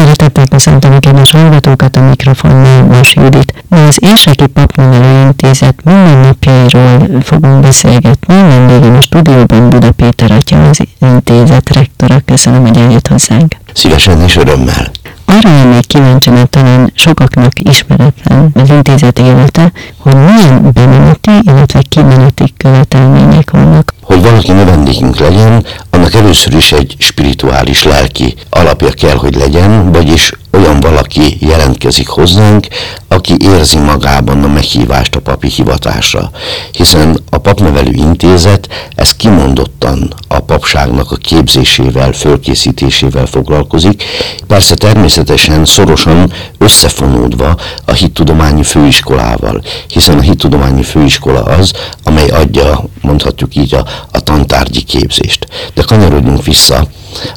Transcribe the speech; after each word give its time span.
Szeretettel 0.00 0.46
köszöntöm 0.46 0.92
a 0.92 0.98
kedves 0.98 1.30
hallgatókat 1.30 1.96
a 1.96 2.00
mikrofonnál, 2.00 2.86
Vas 2.86 3.14
Judit. 3.14 3.64
Ma 3.68 3.86
az 3.86 3.98
Érseki 4.00 4.46
Papnevelő 4.46 5.26
Intézet 5.26 5.84
mindennapjairól 5.84 7.20
fogunk 7.22 7.60
beszélgetni. 7.60 8.34
Vendégem 8.34 8.96
a 8.96 9.00
stúdióban 9.02 9.70
Buda 9.70 9.92
Péter 9.92 10.30
atya, 10.30 10.68
az 10.68 10.78
intézet 11.00 11.74
rektora. 11.74 12.20
Köszönöm, 12.24 12.66
hogy 12.66 12.76
eljött 12.76 13.06
hozzánk. 13.06 13.56
Szívesen 13.72 14.20
és 14.20 14.36
örömmel. 14.36 14.90
Arra 15.24 15.50
lennék 15.50 15.86
kíváncsi, 15.86 16.30
mert 16.30 16.48
talán 16.50 16.92
sokaknak 16.94 17.60
ismeretlen 17.60 18.50
az 18.54 18.70
intézet 18.70 19.18
élete, 19.18 19.72
hogy 19.96 20.14
milyen 20.14 20.70
bemeneti, 20.72 21.30
illetve 21.42 21.82
kimeneti 21.88 22.54
követelmények 22.56 23.50
vannak. 23.50 23.94
Hogy 24.10 24.22
valaki 24.22 24.52
növendékünk 24.52 25.18
legyen, 25.18 25.64
annak 25.90 26.14
először 26.14 26.54
is 26.54 26.72
egy 26.72 26.94
spirituális 26.98 27.84
lelki 27.84 28.34
alapja 28.48 28.90
kell, 28.90 29.16
hogy 29.16 29.34
legyen, 29.34 29.92
vagyis 29.92 30.32
olyan 30.52 30.80
valaki 30.80 31.36
jelentkezik 31.40 32.08
hozzánk, 32.08 32.66
aki 33.08 33.34
érzi 33.38 33.78
magában 33.78 34.44
a 34.44 34.48
meghívást 34.48 35.14
a 35.14 35.20
papi 35.20 35.48
hivatásra. 35.48 36.30
Hiszen 36.72 37.20
a 37.30 37.38
papnevelő 37.38 37.90
intézet 37.92 38.68
ez 38.94 39.16
kimondottan 39.16 40.14
a 40.28 40.40
papságnak 40.40 41.12
a 41.12 41.16
képzésével, 41.16 42.12
fölkészítésével 42.12 43.26
foglalkozik, 43.26 44.04
persze 44.46 44.74
természetesen 44.74 45.64
szorosan 45.64 46.32
összefonódva 46.58 47.56
a 47.84 47.92
hittudományi 47.92 48.62
főiskolával, 48.62 49.62
hiszen 49.88 50.18
a 50.18 50.22
hittudományi 50.22 50.82
főiskola 50.82 51.42
az, 51.42 51.72
amely 52.04 52.28
adja, 52.28 52.84
mondhatjuk 53.00 53.56
így, 53.56 53.74
a, 53.74 53.86
a 54.12 54.20
tantárgyi 54.20 54.82
képzést. 54.82 55.46
De 55.74 55.82
kanyarodjunk 55.82 56.44
vissza 56.44 56.86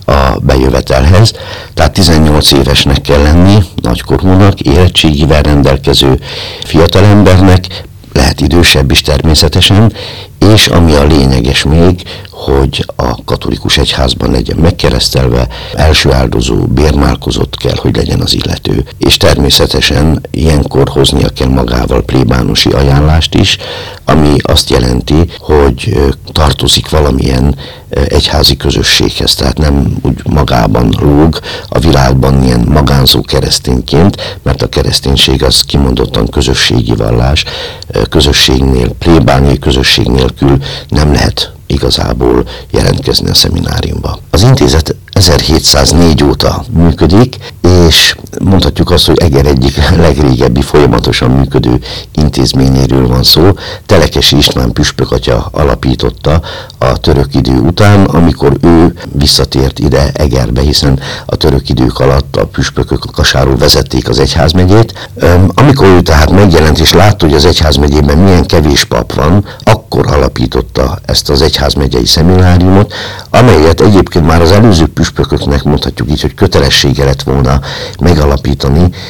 a 0.06 0.40
bejövetelhez, 0.42 1.34
tehát 1.74 1.94
18 1.94 2.52
évesnek 2.52 3.02
kell 3.02 3.22
lenni, 3.22 3.58
nagykorúnak, 3.76 4.60
érettségivel 4.60 5.42
rendelkező 5.42 6.20
fiatalembernek, 6.64 7.84
lehet 8.14 8.42
idősebb 8.42 8.92
is 8.92 9.02
természetesen, 9.02 9.94
és 10.52 10.68
ami 10.68 10.94
a 10.94 11.04
lényeges 11.04 11.64
még, 11.64 12.02
hogy 12.32 12.86
a 12.96 13.24
katolikus 13.26 13.78
egyházban 13.78 14.32
legyen 14.32 14.58
megkeresztelve, 14.58 15.48
első 15.76 16.12
áldozó, 16.12 16.56
bérmálkozott 16.56 17.58
kell, 17.58 17.76
hogy 17.76 17.96
legyen 17.96 18.22
az 18.22 18.34
illető. 18.34 18.86
És 18.98 19.18
természetesen 19.18 20.22
ilyenkor 20.32 20.90
hoznia 20.90 21.30
kell 21.30 21.48
magával 21.48 22.04
plébánusi 22.04 22.70
ajánlást 22.70 23.36
is, 23.36 23.58
ami 24.06 24.36
azt 24.42 24.70
jelenti, 24.70 25.32
hogy 25.40 25.98
tartozik 26.32 26.90
valamilyen 26.90 27.56
egyházi 28.08 28.58
közösséghez, 28.58 29.36
tehát 29.36 29.58
nem 29.58 29.98
úgy 30.02 30.22
magában 30.24 30.96
lóg 31.00 31.40
a 31.68 31.80
világban 31.80 32.44
ilyen 32.44 32.66
magánzó 32.70 33.22
keresztényként, 33.22 34.38
mert 34.44 34.62
a 34.62 34.70
kereszténység 34.70 35.44
az 35.44 35.62
kimondottan 35.62 36.28
közösségi 36.28 36.96
vallás, 36.96 37.44
közösségnél, 38.10 38.90
plébáni 38.90 39.60
közösség 39.60 40.08
nélkül 40.40 40.66
nem 40.88 41.14
lehet 41.14 41.52
igazából 41.68 42.48
jelentkezni 42.72 43.30
a 43.30 43.34
szemináriumba. 43.34 44.20
Az 44.30 44.42
intézet 44.42 44.96
1704 45.12 46.24
óta 46.24 46.64
működik, 46.70 47.38
és 47.88 48.16
mondhatjuk 48.40 48.92
azt, 48.92 49.06
hogy 49.06 49.18
Eger 49.18 49.46
egyik 49.46 49.90
legrégebbi 49.98 50.62
folyamatosan 50.62 51.32
működő 51.32 51.80
intézményéről 52.16 53.08
van 53.08 53.24
szó. 53.24 53.52
Telekesi 53.86 54.38
István 54.38 54.72
püspök 54.72 55.12
atya 55.12 55.50
alapította 55.52 56.42
a 56.78 56.98
török 56.98 57.36
idő 57.36 57.60
után, 57.60 58.04
amikor 58.04 58.58
ő 58.62 58.94
visszatért 59.12 59.80
ide 59.80 60.12
Egerbe, 60.14 60.62
hiszen 60.62 61.00
a 61.26 61.36
török 61.36 61.70
idők 61.70 62.00
alatt 62.00 62.36
a 62.36 62.46
püspökök 62.46 63.06
kasáról 63.12 63.58
vezették 63.58 64.10
az 64.10 64.20
egyházmegyét. 64.20 65.10
Amikor 65.54 65.88
ő 65.88 66.02
tehát 66.02 66.32
megjelent 66.32 66.80
és 66.80 66.94
látta, 66.94 67.26
hogy 67.26 67.36
az 67.36 67.46
egyházmegyében 67.46 68.18
milyen 68.18 68.46
kevés 68.46 68.84
pap 68.84 69.14
van, 69.14 69.46
akkor 69.64 70.12
alapította 70.12 71.00
ezt 71.06 71.30
az 71.30 71.42
egyházmegyei 71.42 72.06
szemináriumot, 72.06 72.94
amelyet 73.30 73.82
egyébként 73.82 74.26
már 74.26 74.42
az 74.42 74.52
előző 74.52 74.88
püspököknek 74.88 75.64
mondhatjuk 75.64 76.10
így, 76.10 76.22
hogy 76.22 76.34
kötelessége 76.34 77.06
lett 77.06 77.24
volna 77.24 77.60
megalapítani, 78.00 78.33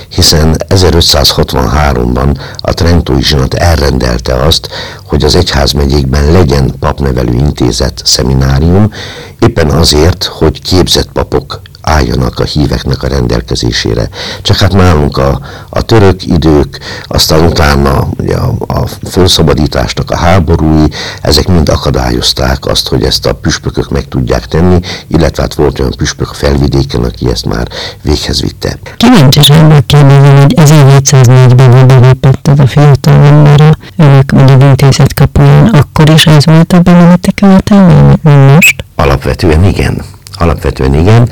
hiszen 0.10 0.56
1563-ban 0.70 2.38
a 2.58 2.74
Trentói 2.74 3.24
zsinat 3.24 3.54
elrendelte 3.54 4.34
azt, 4.34 4.70
hogy 5.04 5.24
az 5.24 5.36
egyházmegyékben 5.36 6.32
legyen 6.32 6.74
papnevelő 6.80 7.34
intézet, 7.34 8.02
szeminárium, 8.06 8.92
éppen 9.40 9.70
azért, 9.70 10.24
hogy 10.24 10.62
képzett 10.62 11.12
papok 11.12 11.62
álljanak 11.84 12.40
a 12.40 12.44
híveknek 12.44 13.04
a 13.04 13.08
rendelkezésére. 13.08 14.10
Csak 14.42 14.58
hát 14.58 14.74
nálunk 14.74 15.18
a, 15.18 15.40
a 15.70 15.82
török 15.82 16.26
idők, 16.26 16.80
aztán 17.04 17.46
utána 17.46 18.08
ugye 18.18 18.36
a, 18.36 18.54
a 18.68 18.88
felszabadításnak 19.04 20.12
a 20.12 20.18
háborúi, 20.18 20.88
ezek 21.22 21.48
mind 21.48 21.70
akadályozták 21.70 22.66
azt, 22.66 22.88
hogy 22.88 23.04
ezt 23.04 23.26
a 23.26 23.34
püspökök 23.34 23.90
meg 23.90 24.08
tudják 24.08 24.46
tenni, 24.48 24.80
illetve 25.08 25.42
hát 25.42 25.54
volt 25.54 25.80
olyan 25.80 25.94
püspök 25.98 26.30
a 26.30 26.34
felvidéken, 26.34 27.04
aki 27.04 27.30
ezt 27.30 27.46
már 27.46 27.68
véghez 28.02 28.42
vitte. 28.42 28.78
Kíváncsian 28.98 29.66
megkérdezem, 29.66 30.42
hogy 30.42 30.54
1704-ben 30.58 31.88
belépett 31.88 32.48
ez 32.48 32.60
a 32.60 32.68
fiatal 32.68 33.14
ember 33.14 33.78
önök 33.98 34.32
vagy 34.32 34.62
intézet 34.62 35.14
kapuján, 35.14 35.68
akkor 35.68 36.10
is 36.10 36.26
ez 36.26 36.46
volt 36.46 36.74
a 36.74 36.80
bemeneti 36.80 37.34
követelmény, 37.34 38.18
most? 38.24 38.84
Alapvetően 38.96 39.64
igen. 39.64 40.02
Alapvetően 40.44 40.94
igen. 40.94 41.30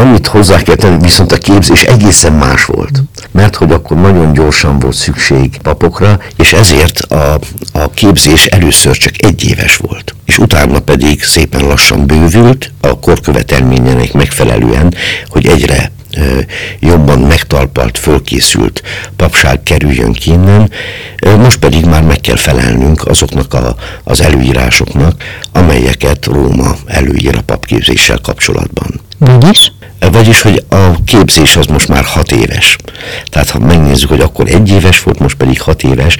Annyit 0.00 0.26
hozzá 0.26 0.62
kell 0.62 0.74
tenni, 0.74 1.02
viszont 1.02 1.32
a 1.32 1.38
képzés 1.38 1.82
egészen 1.82 2.32
más 2.32 2.64
volt. 2.64 3.02
Mert 3.30 3.56
hogy 3.56 3.72
akkor 3.72 3.96
nagyon 3.96 4.32
gyorsan 4.32 4.78
volt 4.78 4.94
szükség 4.94 5.58
papokra, 5.62 6.18
és 6.36 6.52
ezért 6.52 7.00
a, 7.00 7.38
a 7.72 7.90
képzés 7.90 8.46
először 8.46 8.96
csak 8.96 9.22
egy 9.22 9.44
éves 9.44 9.76
volt. 9.76 10.14
És 10.26 10.38
utána 10.38 10.78
pedig 10.78 11.22
szépen 11.22 11.66
lassan 11.66 12.06
bővült 12.06 12.72
a 12.80 12.98
korkövetelményének 12.98 14.12
megfelelően, 14.12 14.94
hogy 15.28 15.46
egyre 15.46 15.90
jobban 16.80 17.18
megtalpalt, 17.18 17.98
fölkészült 17.98 18.82
papság 19.16 19.62
kerüljön 19.62 20.12
ki 20.12 20.30
innen, 20.30 20.70
most 21.38 21.58
pedig 21.58 21.84
már 21.84 22.02
meg 22.02 22.20
kell 22.20 22.36
felelnünk 22.36 23.06
azoknak 23.06 23.54
a, 23.54 23.76
az 24.04 24.20
előírásoknak, 24.20 25.22
amelyeket 25.52 26.24
Róma 26.24 26.74
előír 26.86 27.36
a 27.36 27.42
papképzéssel 27.42 28.18
kapcsolatban. 28.22 29.00
Vagyis? 29.18 29.72
Vagyis, 30.12 30.42
hogy 30.42 30.64
a 30.68 31.04
képzés 31.04 31.56
az 31.56 31.66
most 31.66 31.88
már 31.88 32.04
hat 32.04 32.32
éves. 32.32 32.76
Tehát 33.24 33.50
ha 33.50 33.58
megnézzük, 33.58 34.08
hogy 34.08 34.20
akkor 34.20 34.48
egy 34.48 34.70
éves 34.70 35.02
volt, 35.02 35.18
most 35.18 35.36
pedig 35.36 35.60
hat 35.60 35.82
éves, 35.82 36.16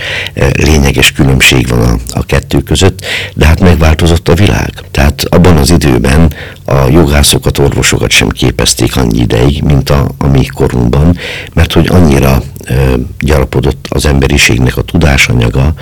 lényeges 0.52 1.12
különbség 1.12 1.68
van 1.68 1.80
a, 1.80 2.18
a 2.18 2.24
kettő 2.24 2.58
között, 2.58 3.04
de 3.34 3.46
hát 3.46 3.60
megváltozott 3.60 4.28
a 4.28 4.34
világ. 4.34 4.72
Tehát 4.90 5.24
abban 5.28 5.56
az 5.56 5.70
időben 5.70 6.34
a 6.64 6.74
jogászokat, 6.90 7.58
orvosokat 7.58 8.10
sem 8.10 8.28
képezték 8.28 8.96
annyi 8.96 9.18
ideig, 9.18 9.62
mint 9.62 9.90
a, 9.90 10.10
a 10.18 10.26
mi 10.26 10.46
korunkban, 10.46 11.18
mert 11.52 11.72
hogy 11.72 11.86
annyira 11.86 12.42
e, 12.64 12.74
gyarapodott 13.18 13.86
az 13.88 14.06
emberiségnek 14.06 14.76
a 14.76 14.82
tudásanyaga, 14.82 15.74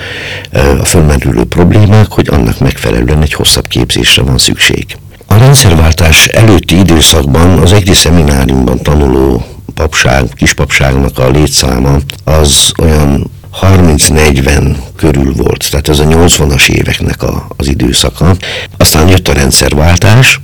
e, 0.51 0.71
a 0.71 0.85
fölmerülő 0.85 1.45
problémák, 1.45 2.13
hogy 2.13 2.29
annak 2.29 2.59
megfelelően 2.59 3.23
egy 3.23 3.33
hosszabb 3.33 3.67
képzésre 3.67 4.23
van 4.23 4.39
szükség. 4.39 4.97
A 5.31 5.37
rendszerváltás 5.37 6.27
előtti 6.27 6.79
időszakban 6.79 7.59
az 7.59 7.73
egri 7.73 7.95
szemináriumban 7.95 8.83
tanuló 8.83 9.47
papság, 9.75 10.29
kispapságnak 10.35 11.19
a 11.19 11.31
létszáma 11.31 11.97
az 12.25 12.73
olyan 12.79 13.31
30-40 13.63 14.77
körül 14.97 15.33
volt, 15.33 15.71
tehát 15.71 15.89
ez 15.89 15.99
a 15.99 16.05
80-as 16.05 16.69
éveknek 16.69 17.23
a, 17.23 17.47
az 17.57 17.67
időszaka. 17.67 18.37
Aztán 18.77 19.09
jött 19.09 19.29
a 19.29 19.33
rendszerváltás, 19.33 20.41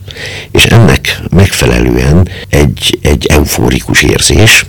és 0.51 0.65
ennek 0.65 1.21
megfelelően 1.31 2.29
egy, 2.49 2.99
egy 3.03 3.27
eufórikus 3.27 4.03
érzés, 4.03 4.67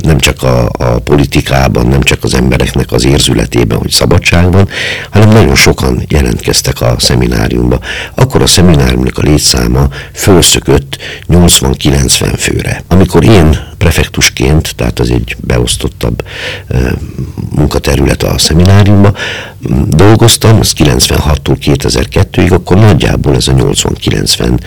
nem 0.00 0.18
csak 0.18 0.42
a, 0.42 0.70
a 0.78 0.98
politikában, 0.98 1.86
nem 1.86 2.02
csak 2.02 2.24
az 2.24 2.34
embereknek 2.34 2.92
az 2.92 3.04
érzületében, 3.04 3.78
hogy 3.78 3.90
szabadság 3.90 4.52
van, 4.52 4.68
hanem 5.10 5.28
nagyon 5.28 5.54
sokan 5.54 6.04
jelentkeztek 6.08 6.80
a 6.80 6.94
szemináriumba. 6.98 7.80
Akkor 8.14 8.42
a 8.42 8.46
szemináriumnak 8.46 9.18
a 9.18 9.22
létszáma 9.22 9.88
fölszökött 10.12 10.96
80-90 11.28 12.34
főre. 12.36 12.82
Amikor 12.88 13.24
én 13.24 13.58
prefektusként, 13.78 14.74
tehát 14.76 14.98
az 14.98 15.10
egy 15.10 15.36
beosztottabb 15.40 16.24
munkaterület 17.50 18.22
a 18.22 18.38
szemináriumban, 18.38 19.14
dolgoztam, 19.86 20.58
az 20.58 20.72
96-tól 20.78 21.56
2002-ig, 21.64 22.52
akkor 22.52 22.76
nagyjából 22.76 23.34
ez 23.34 23.48
a 23.48 23.52
80-90 23.52 24.58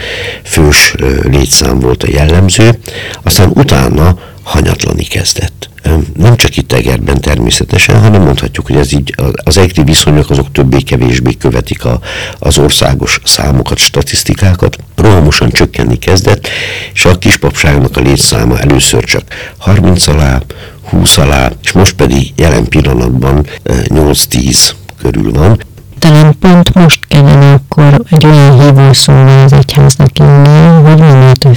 fős 0.44 0.96
létszám 1.24 1.80
volt 1.80 2.04
a 2.04 2.08
jellemző, 2.12 2.80
aztán 3.24 3.52
utána 3.54 4.18
hanyatlani 4.50 5.04
kezdett. 5.04 5.70
Nem 6.14 6.36
csak 6.36 6.58
itt 6.58 6.74
Egerben 6.74 7.22
természetesen, 7.22 8.02
hanem 8.02 8.22
mondhatjuk, 8.22 8.66
hogy 8.68 8.76
ez 8.76 8.94
így 8.94 9.16
az 9.44 9.58
egri 9.58 9.84
viszonyok 9.84 10.30
azok 10.30 10.52
többé-kevésbé 10.52 11.34
követik 11.34 11.86
a, 11.86 12.00
az 12.40 12.58
országos 12.58 13.20
számokat, 13.24 13.78
statisztikákat. 13.78 14.78
Rohamosan 14.96 15.50
csökkenni 15.50 15.98
kezdett, 15.98 16.48
és 16.94 17.06
a 17.06 17.18
kispapságnak 17.18 17.98
a 17.98 18.02
létszáma 18.02 18.60
először 18.60 19.04
csak 19.04 19.24
30 19.58 20.08
alá, 20.08 20.42
20 20.90 21.18
alá, 21.18 21.52
és 21.64 21.72
most 21.72 21.96
pedig 21.96 22.34
jelen 22.36 22.68
pillanatban 22.68 23.48
8-10 23.66 24.70
körül 25.02 25.32
van. 25.32 25.64
Talán 26.00 26.36
pont 26.40 26.74
most 26.74 27.00
kellene 27.08 27.52
akkor 27.52 28.02
egy 28.10 28.26
olyan 28.26 28.62
hívószóval 28.62 29.44
az 29.44 29.54
egyháznak 29.54 30.18
jönnie, 30.18 30.70
hogy 30.70 31.00
minél 31.00 31.36
több 31.36 31.56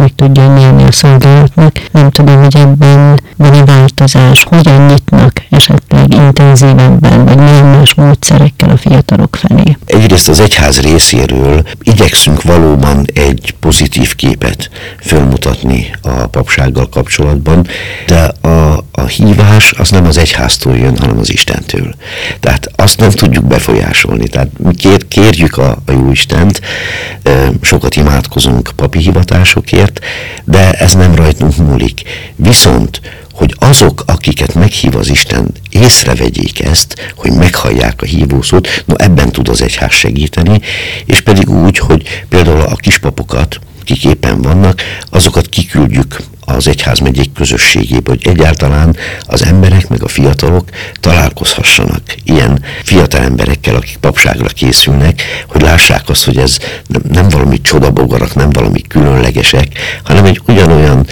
meg 0.00 0.12
tudja 0.16 0.46
nyerni 0.46 0.82
a 0.82 0.92
szolgálatnak. 0.92 1.72
Nem 1.90 2.10
tudom, 2.10 2.42
hogy 2.42 2.56
ebben 2.56 3.20
van-e 3.36 3.64
változás, 3.64 4.44
hogyan 4.44 4.86
nyitnak 4.86 5.32
esetleg 5.50 6.14
intenzívebben, 6.14 7.24
vagy 7.24 7.36
milyen 7.36 7.64
más 7.64 7.94
módszerekkel 7.94 8.70
a 8.70 8.76
fiatalok 8.76 9.36
felé. 9.36 9.76
Egyrészt 9.86 10.28
az 10.28 10.40
egyház 10.40 10.80
részéről 10.80 11.62
igyekszünk 11.82 12.42
valóban 12.42 13.04
egy 13.14 13.54
pozitív 13.60 14.14
képet 14.14 14.70
fölmutatni 15.00 15.90
a 16.02 16.26
papsággal 16.26 16.88
kapcsolatban, 16.88 17.66
de 18.06 18.48
a, 18.48 18.84
a 19.00 19.06
hívás 19.06 19.72
az 19.72 19.90
nem 19.90 20.06
az 20.06 20.18
egyháztól 20.18 20.76
jön, 20.76 20.98
hanem 20.98 21.18
az 21.18 21.32
Istentől. 21.32 21.94
Tehát 22.40 22.70
azt 22.76 22.98
nem 22.98 23.10
tudjuk 23.10 23.44
befolyásolni. 23.44 24.28
Tehát 24.28 24.48
mi 24.58 24.74
kér, 24.74 25.08
kérjük 25.08 25.56
a, 25.56 25.82
a 25.86 25.92
jó 25.92 26.10
Istent, 26.10 26.60
sokat 27.60 27.96
imádkozunk 27.96 28.70
papi 28.76 28.98
hivatásokért, 28.98 30.00
de 30.44 30.72
ez 30.72 30.92
nem 30.92 31.14
rajtunk 31.14 31.56
múlik. 31.56 32.02
Viszont 32.36 33.00
hogy 33.32 33.54
azok, 33.58 34.02
akiket 34.06 34.54
meghív 34.54 34.96
az 34.96 35.08
Isten, 35.08 35.52
észrevegyék 35.70 36.60
ezt, 36.60 37.12
hogy 37.16 37.32
meghallják 37.32 38.02
a 38.02 38.06
hívószót, 38.06 38.82
no 38.86 38.94
ebben 38.98 39.32
tud 39.32 39.48
az 39.48 39.62
egyház 39.62 39.92
segíteni, 39.92 40.60
és 41.04 41.20
pedig 41.20 41.50
úgy, 41.50 41.78
hogy 41.78 42.24
például 42.28 42.60
a 42.60 42.74
kispapokat, 42.74 43.58
kik 43.84 44.04
éppen 44.04 44.42
vannak, 44.42 44.82
azokat 45.10 45.48
kiküldjük 45.48 46.16
az 46.56 46.68
egyházmegyék 46.68 47.32
közösségébe, 47.32 48.10
hogy 48.10 48.26
egyáltalán 48.26 48.96
az 49.20 49.44
emberek 49.44 49.88
meg 49.88 50.02
a 50.02 50.08
fiatalok 50.08 50.68
találkozhassanak 51.00 52.02
ilyen 52.24 52.62
fiatal 52.82 53.20
emberekkel, 53.20 53.74
akik 53.74 53.96
papságra 53.96 54.46
készülnek, 54.46 55.22
hogy 55.48 55.62
lássák 55.62 56.08
azt, 56.08 56.24
hogy 56.24 56.36
ez 56.36 56.58
nem, 56.86 57.02
nem 57.12 57.28
valami 57.28 57.60
csodabogarak, 57.60 58.34
nem 58.34 58.50
valami 58.50 58.82
különlegesek, 58.82 59.66
hanem 60.02 60.24
egy 60.24 60.40
ugyanolyan, 60.46 61.06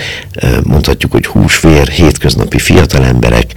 mondhatjuk, 0.63 1.13
hogy 1.13 1.27
húsvér, 1.27 1.89
hétköznapi 1.89 2.59
fiatal 2.59 3.05
emberek, 3.05 3.53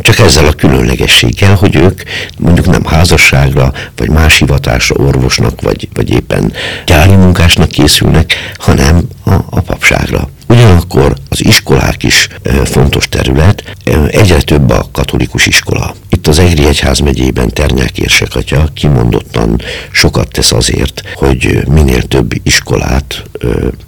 csak 0.00 0.18
ezzel 0.18 0.46
a 0.46 0.52
különlegességgel, 0.52 1.54
hogy 1.54 1.76
ők 1.76 2.02
mondjuk 2.38 2.66
nem 2.66 2.84
házasságra, 2.84 3.72
vagy 3.96 4.10
más 4.10 4.38
hivatásra, 4.38 4.94
orvosnak, 4.94 5.60
vagy, 5.60 5.88
vagy 5.94 6.10
éppen 6.10 6.52
gyári 6.86 7.14
munkásnak 7.14 7.68
készülnek, 7.68 8.34
hanem 8.56 9.08
a, 9.24 9.32
a 9.32 9.60
papságra. 9.60 10.28
Ugyanakkor 10.48 11.16
az 11.28 11.44
iskolák 11.44 12.02
is 12.02 12.28
fontos 12.64 13.08
terület, 13.08 13.62
egyre 14.10 14.40
több 14.40 14.70
a 14.70 14.88
katolikus 14.92 15.46
iskola. 15.46 15.94
Itt 16.08 16.26
az 16.26 16.38
Egri 16.38 16.66
Egyház 16.66 16.98
megyében 16.98 17.50
Ternyák 17.50 17.98
Érsekatya 17.98 18.68
kimondottan 18.74 19.60
sokat 19.90 20.28
tesz 20.28 20.52
azért, 20.52 21.02
hogy 21.14 21.66
minél 21.68 22.02
több 22.02 22.32
iskolát 22.42 23.22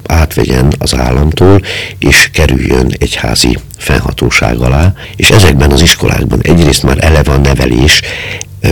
átvegyen 0.06 0.72
az 0.78 0.94
államtól, 0.94 1.62
és 1.98 2.30
kerüljön 2.32 2.94
egyházi 2.98 3.58
fennhatóság 3.76 4.60
alá, 4.60 4.92
és 5.16 5.30
ezekben 5.30 5.70
az 5.70 5.82
iskolákban 5.82 6.40
egyrészt 6.42 6.82
már 6.82 7.04
eleve 7.04 7.32
a 7.32 7.36
nevelés 7.36 8.00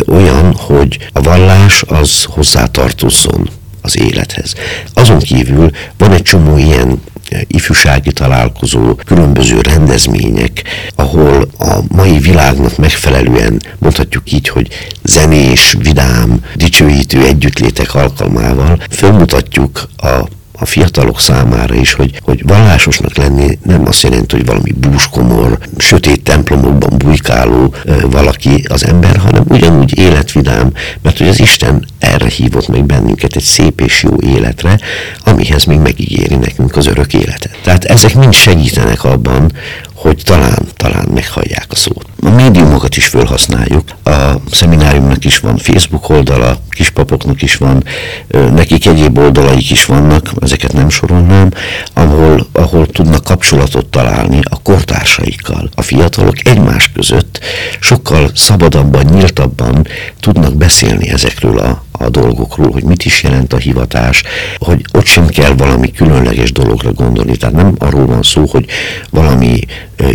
olyan, 0.07 0.55
hogy 0.55 0.99
a 1.13 1.21
vallás 1.21 1.83
az 1.87 2.25
hozzátartozzon 2.25 3.49
az 3.81 3.99
élethez. 3.99 4.55
Azon 4.95 5.19
kívül 5.19 5.71
van 5.99 6.13
egy 6.13 6.23
csomó 6.23 6.57
ilyen 6.57 7.03
ifjúsági 7.47 8.13
találkozó, 8.13 8.95
különböző 8.95 9.61
rendezmények, 9.61 10.63
ahol 10.95 11.49
a 11.59 11.79
mai 11.89 12.19
világnak 12.19 12.77
megfelelően 12.77 13.63
mondhatjuk 13.79 14.33
így, 14.33 14.49
hogy 14.49 14.69
zenés, 15.03 15.77
vidám, 15.79 16.41
dicsőítő 16.55 17.25
együttlétek 17.25 17.95
alkalmával 17.95 18.79
felmutatjuk 18.91 19.89
a 19.97 20.29
a 20.59 20.65
fiatalok 20.65 21.21
számára 21.21 21.75
is, 21.75 21.93
hogy, 21.93 22.21
hogy 22.23 22.43
vallásosnak 22.47 23.17
lenni 23.17 23.59
nem 23.63 23.87
azt 23.87 24.03
jelenti, 24.03 24.37
hogy 24.37 24.47
valami 24.47 24.73
búskomor, 24.73 25.59
sötét 25.79 26.23
templomokban 26.23 26.99
bujkáló 26.99 27.75
valaki 28.11 28.65
az 28.69 28.85
ember, 28.85 29.17
hanem 29.17 29.45
ugyanúgy 29.49 29.99
életvidám, 29.99 30.73
mert 31.03 31.19
hogy 31.19 31.29
az 31.29 31.41
Isten 31.41 31.87
erre 31.99 32.29
hívott 32.29 32.69
meg 32.69 32.85
bennünket 32.85 33.37
egy 33.37 33.43
szép 33.43 33.81
és 33.81 34.03
jó 34.03 34.17
életre, 34.21 34.79
amihez 35.25 35.65
még 35.65 35.79
megígéri 35.79 36.35
nekünk 36.35 36.77
az 36.77 36.87
örök 36.87 37.15
életet. 37.15 37.59
Tehát 37.63 37.85
ezek 37.85 38.15
mind 38.15 38.33
segítenek 38.33 39.05
abban, 39.05 39.53
hogy 39.95 40.23
talán, 40.25 40.59
talán 40.77 41.09
meghallják 41.15 41.67
a 41.69 41.75
szót. 41.75 42.07
A 42.23 42.31
médiumokat 42.31 42.97
is 42.97 43.07
felhasználjuk. 43.07 43.85
A 44.05 44.11
szemináriumnak 44.51 45.25
is 45.25 45.39
van 45.39 45.57
Facebook 45.57 46.09
oldala, 46.09 46.57
kispapoknak 46.71 47.43
is 47.43 47.57
van, 47.57 47.85
nekik 48.29 48.87
egyéb 48.87 49.19
oldalaik 49.19 49.71
is 49.71 49.85
vannak, 49.85 50.31
ezeket 50.41 50.73
nem 50.73 50.89
sorolnám, 50.89 51.51
ahol, 51.93 52.47
ahol 52.53 52.87
tudnak 52.87 53.25
kapcsolatot 53.25 53.87
találni 53.87 54.41
a 54.43 54.63
kortársaikkal. 54.63 55.71
A 55.75 55.83
fiatalok 55.83 56.47
egymás 56.47 56.91
között 56.93 57.41
sokkal 57.81 58.31
szabadabban, 58.35 59.05
nyíltabban 59.05 59.87
tudnak 60.21 60.55
beszélni 60.55 61.09
ezekről 61.09 61.59
a, 61.59 61.85
a 61.93 62.09
dolgokról, 62.09 62.71
hogy 62.71 62.85
mit 62.85 63.05
is 63.05 63.23
jelent 63.23 63.53
a 63.53 63.57
hivatás, 63.57 64.23
hogy 64.59 64.85
ott 64.93 65.07
sem 65.07 65.27
kell 65.27 65.53
valami 65.53 65.91
különleges 65.91 66.53
dologra 66.53 66.93
gondolni. 66.93 67.37
Tehát 67.37 67.55
nem 67.55 67.75
arról 67.79 68.07
van 68.07 68.23
szó, 68.23 68.47
hogy 68.51 68.67
valami 69.11 69.61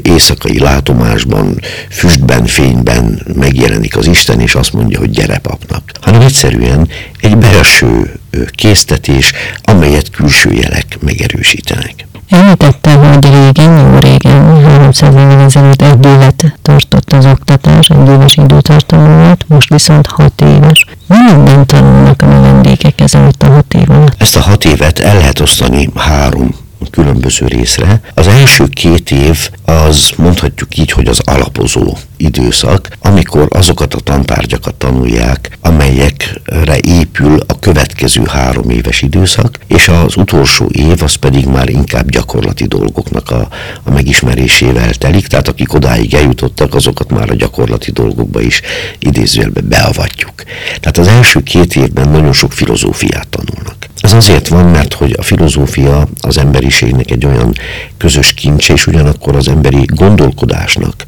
éjszakai 0.01 0.59
látomásban, 0.59 1.59
füstben, 1.91 2.45
fényben 2.45 3.21
megjelenik 3.35 3.97
az 3.97 4.07
Isten, 4.07 4.39
és 4.39 4.55
azt 4.55 4.73
mondja, 4.73 4.99
hogy 4.99 5.09
gyere 5.09 5.37
papnak, 5.37 5.91
hanem 6.01 6.21
egyszerűen 6.21 6.87
egy 7.19 7.37
belső 7.37 8.19
késztetés, 8.55 9.31
amelyet 9.63 10.09
külső 10.09 10.51
jelek 10.51 10.97
megerősítenek. 11.01 12.05
Említette, 12.29 12.91
hogy 12.91 13.23
régen, 13.23 13.77
jó 13.77 13.97
régen, 13.99 14.63
300 14.63 15.13
évvel 15.13 15.39
ezelőtt 15.39 15.81
egy 15.81 16.05
évet 16.05 16.57
tartott 16.61 17.13
az 17.13 17.25
oktatás, 17.25 17.89
egy 17.89 18.07
éves 18.07 18.35
időtartamú 18.35 19.23
volt, 19.23 19.45
most 19.47 19.69
viszont 19.69 20.07
hat 20.07 20.41
éves. 20.41 20.85
Mi 21.07 21.15
minden 21.31 21.65
tanulnak 21.65 22.21
a 22.21 22.25
növendékek 22.25 23.01
ezelőtt 23.01 23.43
a 23.43 23.51
hat 23.51 23.73
év 23.73 23.89
alatt? 23.89 24.21
Ezt 24.21 24.35
a 24.35 24.41
hat 24.41 24.65
évet 24.65 24.99
el 24.99 25.15
lehet 25.15 25.39
osztani 25.39 25.89
három 25.95 26.55
különböző 26.89 27.45
részre. 27.45 28.01
Az 28.13 28.27
első 28.27 28.67
két 28.67 29.11
év 29.11 29.49
az 29.65 30.11
mondhatjuk 30.17 30.77
így, 30.77 30.91
hogy 30.91 31.07
az 31.07 31.19
alapozó 31.19 31.97
időszak, 32.17 32.89
amikor 33.01 33.47
azokat 33.49 33.93
a 33.93 33.99
tantárgyakat 33.99 34.75
tanulják, 34.75 35.57
amelyekre 35.61 36.77
épül 36.81 37.39
a 37.47 37.59
következő 37.59 38.23
három 38.27 38.69
éves 38.69 39.01
időszak, 39.01 39.59
és 39.67 39.87
az 39.87 40.17
utolsó 40.17 40.69
év 40.71 41.03
az 41.03 41.13
pedig 41.13 41.45
már 41.45 41.69
inkább 41.69 42.09
gyakorlati 42.09 42.65
dolgoknak 42.65 43.29
a, 43.29 43.47
a 43.83 43.91
megismerésével 43.91 44.93
telik, 44.93 45.27
tehát 45.27 45.47
akik 45.47 45.73
odáig 45.73 46.13
eljutottak, 46.13 46.75
azokat 46.75 47.09
már 47.09 47.29
a 47.29 47.35
gyakorlati 47.35 47.91
dolgokba 47.91 48.41
is 48.41 48.61
idézőjelbe 48.99 49.61
beavatjuk. 49.61 50.43
Tehát 50.79 50.97
az 50.97 51.07
első 51.07 51.43
két 51.43 51.75
évben 51.75 52.09
nagyon 52.09 52.33
sok 52.33 52.51
filozófiát 52.51 53.27
tanulnak. 53.27 53.89
Ez 54.01 54.13
azért 54.13 54.47
van, 54.47 54.65
mert 54.65 54.93
hogy 54.93 55.15
a 55.17 55.21
filozófia 55.21 56.07
az 56.21 56.37
emberiségnek 56.71 57.11
egy 57.11 57.25
olyan 57.25 57.53
közös 57.97 58.33
kincs, 58.33 58.69
és 58.69 58.87
ugyanakkor 58.87 59.35
az 59.35 59.47
emberi 59.47 59.85
gondolkodásnak 59.85 61.03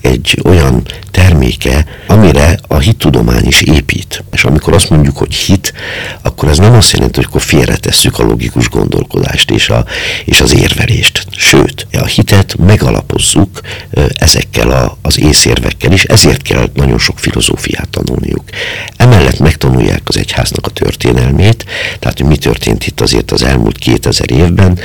egy 0.00 0.40
olyan 0.44 0.82
terméke, 1.10 1.86
amire 2.06 2.58
a 2.68 2.78
hittudomány 2.78 3.46
is 3.46 3.62
épít. 3.62 4.24
És 4.32 4.44
amikor 4.44 4.74
azt 4.74 4.90
mondjuk, 4.90 5.16
hogy 5.16 5.34
hit, 5.34 5.72
akkor 6.22 6.48
ez 6.48 6.58
nem 6.58 6.74
azt 6.74 6.92
jelenti, 6.92 7.16
hogy 7.16 7.24
akkor 7.28 7.40
félretesszük 7.40 8.18
a 8.18 8.24
logikus 8.24 8.68
gondolkodást 8.68 9.50
és, 9.50 9.68
a, 9.68 9.84
és 10.24 10.40
az 10.40 10.54
érvelést. 10.54 11.26
Sőt, 11.30 11.86
a 11.92 12.04
hitet 12.04 12.56
megalapozzuk 12.58 13.60
ezekkel 14.14 14.70
a, 14.70 14.98
az 15.02 15.20
észérvekkel 15.20 15.92
is, 15.92 16.04
ezért 16.04 16.42
kell 16.42 16.70
nagyon 16.74 16.98
sok 16.98 17.18
filozófiát 17.18 17.88
tanulniuk. 17.88 18.44
Emellett 18.96 19.38
megtanulják 19.38 20.02
az 20.04 20.16
egyháznak 20.16 20.66
a 20.66 20.70
történelmét, 20.70 21.64
tehát 21.98 22.18
hogy 22.18 22.26
mi 22.26 22.36
történt 22.36 22.86
itt 22.86 23.00
azért 23.00 23.30
az 23.30 23.42
elmúlt 23.42 23.78
2000 23.78 24.30
évben, 24.30 24.78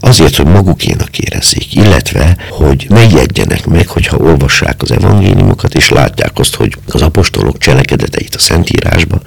azért, 0.00 0.36
hogy 0.36 0.46
magukénak 0.46 1.18
érezzék, 1.18 1.74
illetve, 1.74 2.36
hogy 2.50 2.86
ne 2.88 3.02
jegyenek 3.02 3.66
meg, 3.66 3.88
hogyha 3.88 4.16
olvassák 4.16 4.82
az 4.82 4.90
evangéliumokat, 4.90 5.74
és 5.74 5.88
látják 5.88 6.38
azt, 6.38 6.54
hogy 6.54 6.76
az 6.86 7.02
apostolok 7.02 7.58
cselekedeteit 7.58 8.34
a 8.34 8.38
Szentírásba, 8.38 9.20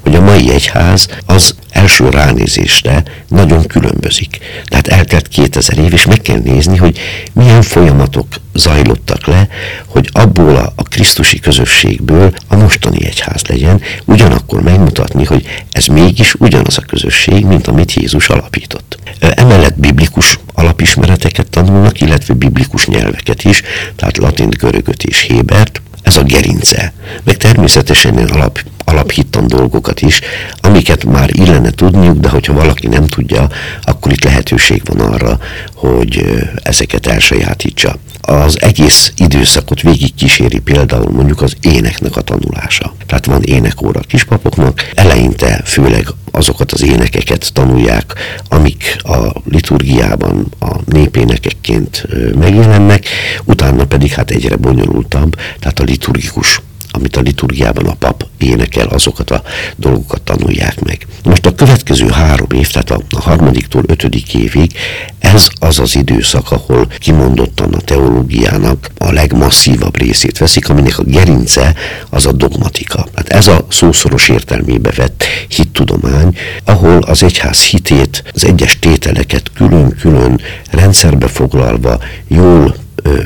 hogy 0.00 0.14
a 0.14 0.20
mai 0.20 0.50
egyház 0.50 1.08
az 1.26 1.54
első 1.72 2.08
ránézésre 2.08 3.02
nagyon 3.28 3.66
különbözik. 3.66 4.38
Tehát 4.64 4.88
eltelt 4.88 5.28
2000 5.28 5.78
év, 5.78 5.92
és 5.92 6.06
meg 6.06 6.20
kell 6.20 6.38
nézni, 6.38 6.76
hogy 6.76 6.98
milyen 7.32 7.62
folyamatok 7.62 8.26
zajlottak 8.54 9.26
le, 9.26 9.48
hogy 9.86 10.08
abból 10.12 10.56
a, 10.56 10.72
a 10.76 10.82
Krisztusi 10.82 11.38
közösségből 11.38 12.34
a 12.48 12.56
mostani 12.56 13.04
egyház 13.04 13.42
legyen, 13.46 13.80
ugyanakkor 14.04 14.62
megmutatni, 14.62 15.24
hogy 15.24 15.46
ez 15.70 15.86
mégis 15.86 16.34
ugyanaz 16.34 16.78
a 16.78 16.82
közösség, 16.82 17.44
mint 17.44 17.66
amit 17.66 17.92
Jézus 17.92 18.28
alapított. 18.28 18.98
Emellett 19.18 19.78
biblikus 19.78 20.38
alapismereteket 20.54 21.50
tanulnak, 21.50 22.00
illetve 22.00 22.34
biblikus 22.34 22.86
nyelveket 22.86 23.44
is, 23.44 23.62
tehát 23.96 24.16
latin, 24.16 24.48
görögöt 24.48 25.02
és 25.02 25.20
hébert, 25.20 25.82
ez 26.12 26.18
a 26.18 26.22
gerince. 26.22 26.92
Meg 27.24 27.36
természetesen 27.36 28.16
ilyen 28.16 28.28
alap, 28.28 28.64
alaphittan 28.84 29.46
dolgokat 29.46 30.00
is, 30.00 30.20
amiket 30.60 31.04
már 31.04 31.30
illene 31.32 31.70
tudniuk, 31.70 32.18
de 32.18 32.28
hogyha 32.28 32.52
valaki 32.52 32.86
nem 32.86 33.06
tudja, 33.06 33.48
akkor 33.82 34.12
itt 34.12 34.24
lehetőség 34.24 34.82
van 34.84 35.12
arra, 35.12 35.38
hogy 35.74 36.24
ezeket 36.62 37.06
elsajátítsa 37.06 37.98
az 38.20 38.62
egész 38.62 39.12
időszakot 39.16 39.80
végig 39.80 40.14
kíséri 40.14 40.58
például 40.58 41.10
mondjuk 41.10 41.42
az 41.42 41.56
éneknek 41.60 42.16
a 42.16 42.20
tanulása. 42.20 42.94
Tehát 43.06 43.26
van 43.26 43.42
énekóra 43.42 44.00
a 44.00 44.06
kispapoknak, 44.06 44.90
eleinte 44.94 45.60
főleg 45.64 46.06
azokat 46.30 46.72
az 46.72 46.82
énekeket 46.82 47.50
tanulják, 47.52 48.14
amik 48.48 48.96
a 49.02 49.41
liturgiában 49.52 50.46
a 50.60 50.76
népénekekként 50.84 52.06
megjelennek, 52.38 53.06
utána 53.44 53.84
pedig 53.84 54.12
hát 54.12 54.30
egyre 54.30 54.56
bonyolultabb, 54.56 55.36
tehát 55.58 55.78
a 55.78 55.84
liturgikus 55.84 56.60
amit 56.92 57.16
a 57.16 57.20
liturgiában 57.20 57.86
a 57.86 57.94
pap 57.94 58.26
énekel, 58.38 58.86
azokat 58.86 59.30
a 59.30 59.42
dolgokat 59.76 60.22
tanulják 60.22 60.80
meg. 60.80 61.06
Most 61.24 61.46
a 61.46 61.54
következő 61.54 62.08
három 62.08 62.46
év, 62.54 62.70
tehát 62.70 62.90
a, 62.90 63.20
harmadiktól 63.20 63.82
ötödik 63.86 64.34
évig, 64.34 64.72
ez 65.18 65.48
az 65.58 65.78
az 65.78 65.96
időszak, 65.96 66.50
ahol 66.50 66.86
kimondottan 66.98 67.72
a 67.72 67.80
teológiának 67.80 68.90
a 68.98 69.12
legmasszívabb 69.12 69.98
részét 69.98 70.38
veszik, 70.38 70.68
aminek 70.68 70.98
a 70.98 71.02
gerince 71.02 71.74
az 72.10 72.26
a 72.26 72.32
dogmatika. 72.32 73.06
Hát 73.14 73.28
ez 73.28 73.46
a 73.46 73.66
szószoros 73.68 74.28
értelmébe 74.28 74.90
vett 74.96 75.24
hittudomány, 75.48 76.36
ahol 76.64 76.98
az 76.98 77.22
egyház 77.22 77.62
hitét, 77.64 78.22
az 78.34 78.44
egyes 78.44 78.78
tételeket 78.78 79.50
külön-külön 79.54 80.40
rendszerbe 80.70 81.28
foglalva, 81.28 81.98
jól 82.28 82.74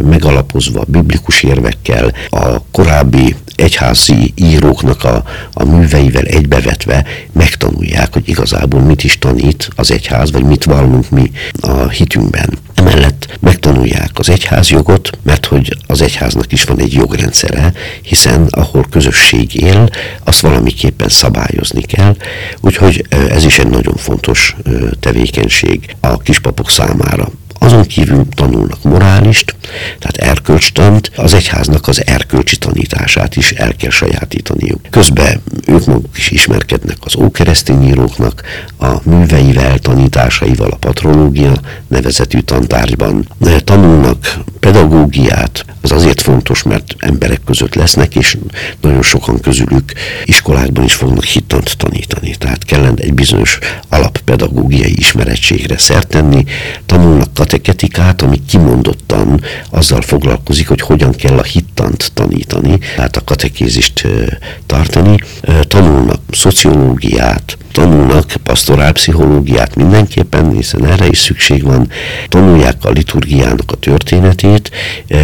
megalapozva 0.03 0.85
biblikus 0.87 1.43
érvekkel, 1.43 2.13
a 2.31 2.63
korábbi 2.71 3.37
egyházi 3.57 4.33
íróknak 4.35 5.05
a, 5.05 5.25
a 5.53 5.65
műveivel 5.65 6.25
egybevetve 6.25 7.05
megtanulják, 7.33 8.13
hogy 8.13 8.29
igazából 8.29 8.81
mit 8.81 9.05
is 9.05 9.19
tanít 9.19 9.69
az 9.77 9.91
egyház, 9.91 10.31
vagy 10.33 10.45
mit 10.45 10.65
vallunk 10.65 11.11
mi 11.11 11.31
a 11.61 11.89
hitünkben. 11.89 12.59
Emellett 12.75 13.39
megtanulják 13.41 14.11
az 14.15 14.29
egyházjogot, 14.29 15.11
mert 15.23 15.47
hogy 15.47 15.77
az 15.87 16.01
egyháznak 16.01 16.53
is 16.53 16.65
van 16.65 16.81
egy 16.81 16.93
jogrendszere, 16.93 17.73
hiszen 18.03 18.47
ahol 18.51 18.87
közösség 18.91 19.55
él, 19.55 19.89
azt 20.25 20.41
valamiképpen 20.41 21.09
szabályozni 21.09 21.83
kell, 21.83 22.17
úgyhogy 22.61 23.05
ez 23.29 23.45
is 23.45 23.59
egy 23.59 23.69
nagyon 23.69 23.97
fontos 23.97 24.57
tevékenység 25.01 25.97
a 26.01 26.19
kispapok 26.19 26.71
számára. 26.71 27.29
Azon 27.59 27.87
kívül 27.87 28.27
tanulnak 28.35 28.83
morálist, 28.83 29.57
tehát 29.99 30.17
erkölcstant, 30.17 31.11
az 31.17 31.35
egyháznak 31.35 31.89
az 31.89 32.07
erkölcsi 32.07 32.57
tanítását 32.57 33.37
is 33.37 33.53
el 33.53 33.75
kell 33.75 33.91
sajátítaniuk. 33.91 34.81
Közben 34.91 35.43
ők 35.67 35.87
maguk 35.87 36.19
is 36.19 36.31
ismerkednek 36.31 36.97
az 37.01 37.17
ókeresztény 37.17 37.89
íróknak 37.89 38.43
a 38.79 38.93
műveivel, 39.03 39.79
tanításaival 39.79 40.71
a 40.71 40.77
patrológia 40.77 41.53
nevezetű 41.89 42.41
tantárgyban. 42.41 43.29
Tanulnak 43.65 44.39
pedagógiát, 44.61 45.65
az 45.81 45.93
azért 45.93 46.21
fontos, 46.21 46.63
mert 46.63 46.95
emberek 46.99 47.41
között 47.45 47.75
lesznek, 47.75 48.15
és 48.15 48.37
nagyon 48.81 49.03
sokan 49.03 49.41
közülük 49.41 49.93
iskolákban 50.25 50.85
is 50.85 50.95
fognak 50.95 51.25
hittant 51.25 51.77
tanítani. 51.77 52.35
Tehát 52.39 52.65
kellene 52.65 53.03
egy 53.03 53.15
bizonyos 53.15 53.59
alappedagógiai 53.89 54.95
ismerettségre 54.97 55.79
szert 55.79 56.09
tenni, 56.09 56.45
tanulnak 56.87 57.33
kateketikát, 57.47 58.23
ami 58.23 58.43
kimondottan 58.49 59.41
azzal 59.71 60.03
foglalkozik, 60.03 60.69
hogy 60.69 60.81
hogyan 60.81 61.13
kell 61.13 61.39
a 61.39 61.43
hittant 61.43 62.11
tanítani, 62.15 62.79
tehát 62.95 63.17
a 63.17 63.25
katekézist 63.25 64.07
tartani, 64.67 65.17
tanulnak 65.69 66.21
szociológiát, 66.31 67.59
tanulnak 67.73 68.33
pasztorálpszichológiát 68.43 69.75
mindenképpen, 69.75 70.53
hiszen 70.53 70.87
erre 70.87 71.07
is 71.07 71.19
szükség 71.19 71.63
van, 71.63 71.89
tanulják 72.29 72.85
a 72.85 72.91
liturgiának 72.91 73.73
a 73.73 73.77
történetét, 73.77 74.71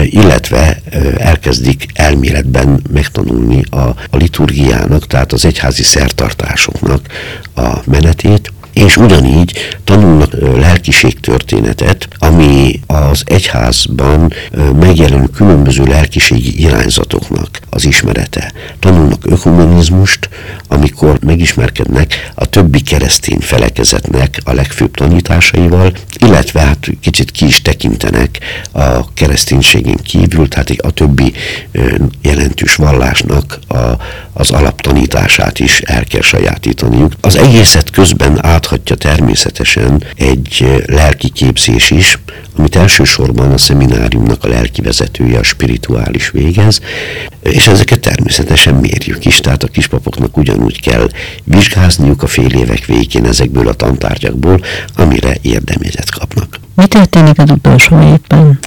illetve 0.05 0.83
elkezdik 1.19 1.87
elméletben 1.95 2.83
megtanulni 2.93 3.63
a, 3.71 3.81
a 4.11 4.17
liturgiának, 4.17 5.07
tehát 5.07 5.33
az 5.33 5.45
egyházi 5.45 5.83
szertartásoknak 5.83 7.07
a 7.55 7.71
menetét, 7.87 8.53
és 8.73 8.97
ugyanígy 8.97 9.53
tanulnak 9.85 10.33
lelkiségtörténetet, 10.57 12.09
ami 12.19 12.81
az 12.87 13.23
egyházban 13.25 14.33
megjelenő 14.81 15.27
különböző 15.27 15.85
lelkiségi 15.85 16.61
irányzatoknak 16.61 17.61
az 17.71 17.85
ismerete. 17.85 18.53
Tanulnak 18.79 19.23
ökumenizmust, 19.27 20.29
amikor 20.69 21.19
megismerkednek 21.25 22.31
a 22.35 22.47
többi 22.47 22.81
keresztény 22.81 23.41
felekezetnek 23.41 24.41
a 24.45 24.53
legfőbb 24.53 24.95
tanításaival, 24.95 25.93
illetve 26.19 26.61
hát 26.61 26.89
kicsit 27.01 27.31
ki 27.31 27.47
is 27.47 27.63
tekintenek 27.63 28.39
a 28.73 29.13
kereszténységen 29.15 29.97
kívül, 30.03 30.49
tehát 30.49 30.71
a 30.71 30.91
többi 30.91 31.33
jelentős 32.23 32.75
vallásnak 32.75 33.59
a, 33.69 33.77
az 34.33 34.51
alaptanítását 34.51 35.59
is 35.59 35.81
el 35.81 36.05
kell 36.05 36.21
sajátítaniuk. 36.21 37.13
Az 37.21 37.37
egészet 37.37 37.91
közben 37.91 38.45
át 38.45 38.63
áthatja 38.63 38.97
természetesen 38.97 40.05
egy 40.17 40.83
lelki 40.87 41.29
képzés 41.29 41.91
is, 41.91 42.19
amit 42.57 42.77
elsősorban 42.77 43.53
a 43.53 43.59
szemináriumnak 43.59 44.45
a 44.45 44.49
lelki 44.49 44.81
vezetője, 44.81 45.39
a 45.39 45.43
spirituális 45.43 46.31
végez, 46.31 46.81
és 47.43 47.67
ezeket 47.67 48.01
természetesen 48.01 48.75
mérjük 48.75 49.25
is, 49.25 49.41
tehát 49.41 49.63
a 49.63 49.69
kispapoknak 49.69 50.37
ugyanúgy 50.37 50.81
kell 50.81 51.09
vizsgázniuk 51.45 52.23
a 52.23 52.27
fél 52.27 52.53
évek 52.53 52.85
végén 52.85 53.25
ezekből 53.25 53.69
a 53.69 53.73
tantárgyakból, 53.73 54.61
amire 54.97 55.37
érdemjegyet 55.41 56.11
kapnak. 56.11 56.62
Mi 56.75 56.87
történik 56.87 57.39
az 57.39 57.51
utolsó 57.51 58.01
évben? 58.01 58.59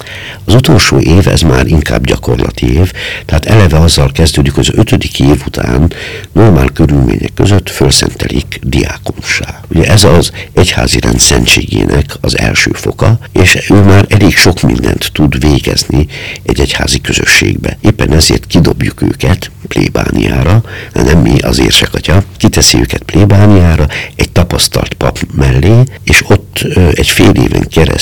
Az 0.45 0.53
utolsó 0.53 0.99
év, 0.99 1.27
ez 1.27 1.41
már 1.41 1.67
inkább 1.67 2.05
gyakorlati 2.05 2.73
év, 2.73 2.91
tehát 3.25 3.45
eleve 3.45 3.77
azzal 3.79 4.11
kezdődik, 4.11 4.53
hogy 4.53 4.67
az 4.71 4.77
ötödik 4.79 5.19
év 5.19 5.43
után 5.45 5.91
normál 6.31 6.69
körülmények 6.69 7.33
között 7.33 7.69
felszentelik 7.69 8.59
diákonssá. 8.63 9.59
Ugye 9.67 9.83
ez 9.83 10.03
az 10.03 10.31
egyházi 10.53 10.99
rend 10.99 11.19
szentségének 11.19 12.05
az 12.21 12.37
első 12.37 12.71
foka, 12.73 13.19
és 13.31 13.69
ő 13.69 13.81
már 13.81 14.05
elég 14.09 14.35
sok 14.35 14.61
mindent 14.61 15.09
tud 15.13 15.39
végezni 15.39 16.07
egy 16.43 16.59
egyházi 16.59 17.01
közösségbe. 17.01 17.77
Éppen 17.81 18.13
ezért 18.13 18.45
kidobjuk 18.47 19.01
őket 19.01 19.51
plébániára, 19.67 20.63
nem 20.93 21.19
mi 21.19 21.39
az 21.39 21.59
érsekatya, 21.59 22.23
kiteszi 22.37 22.77
őket 22.77 23.03
plébániára, 23.03 23.87
egy 24.15 24.29
tapasztalt 24.29 24.93
pap 24.93 25.19
mellé, 25.35 25.83
és 26.03 26.23
ott 26.27 26.65
egy 26.93 27.07
fél 27.09 27.29
éven 27.29 27.67
keresztül 27.67 27.93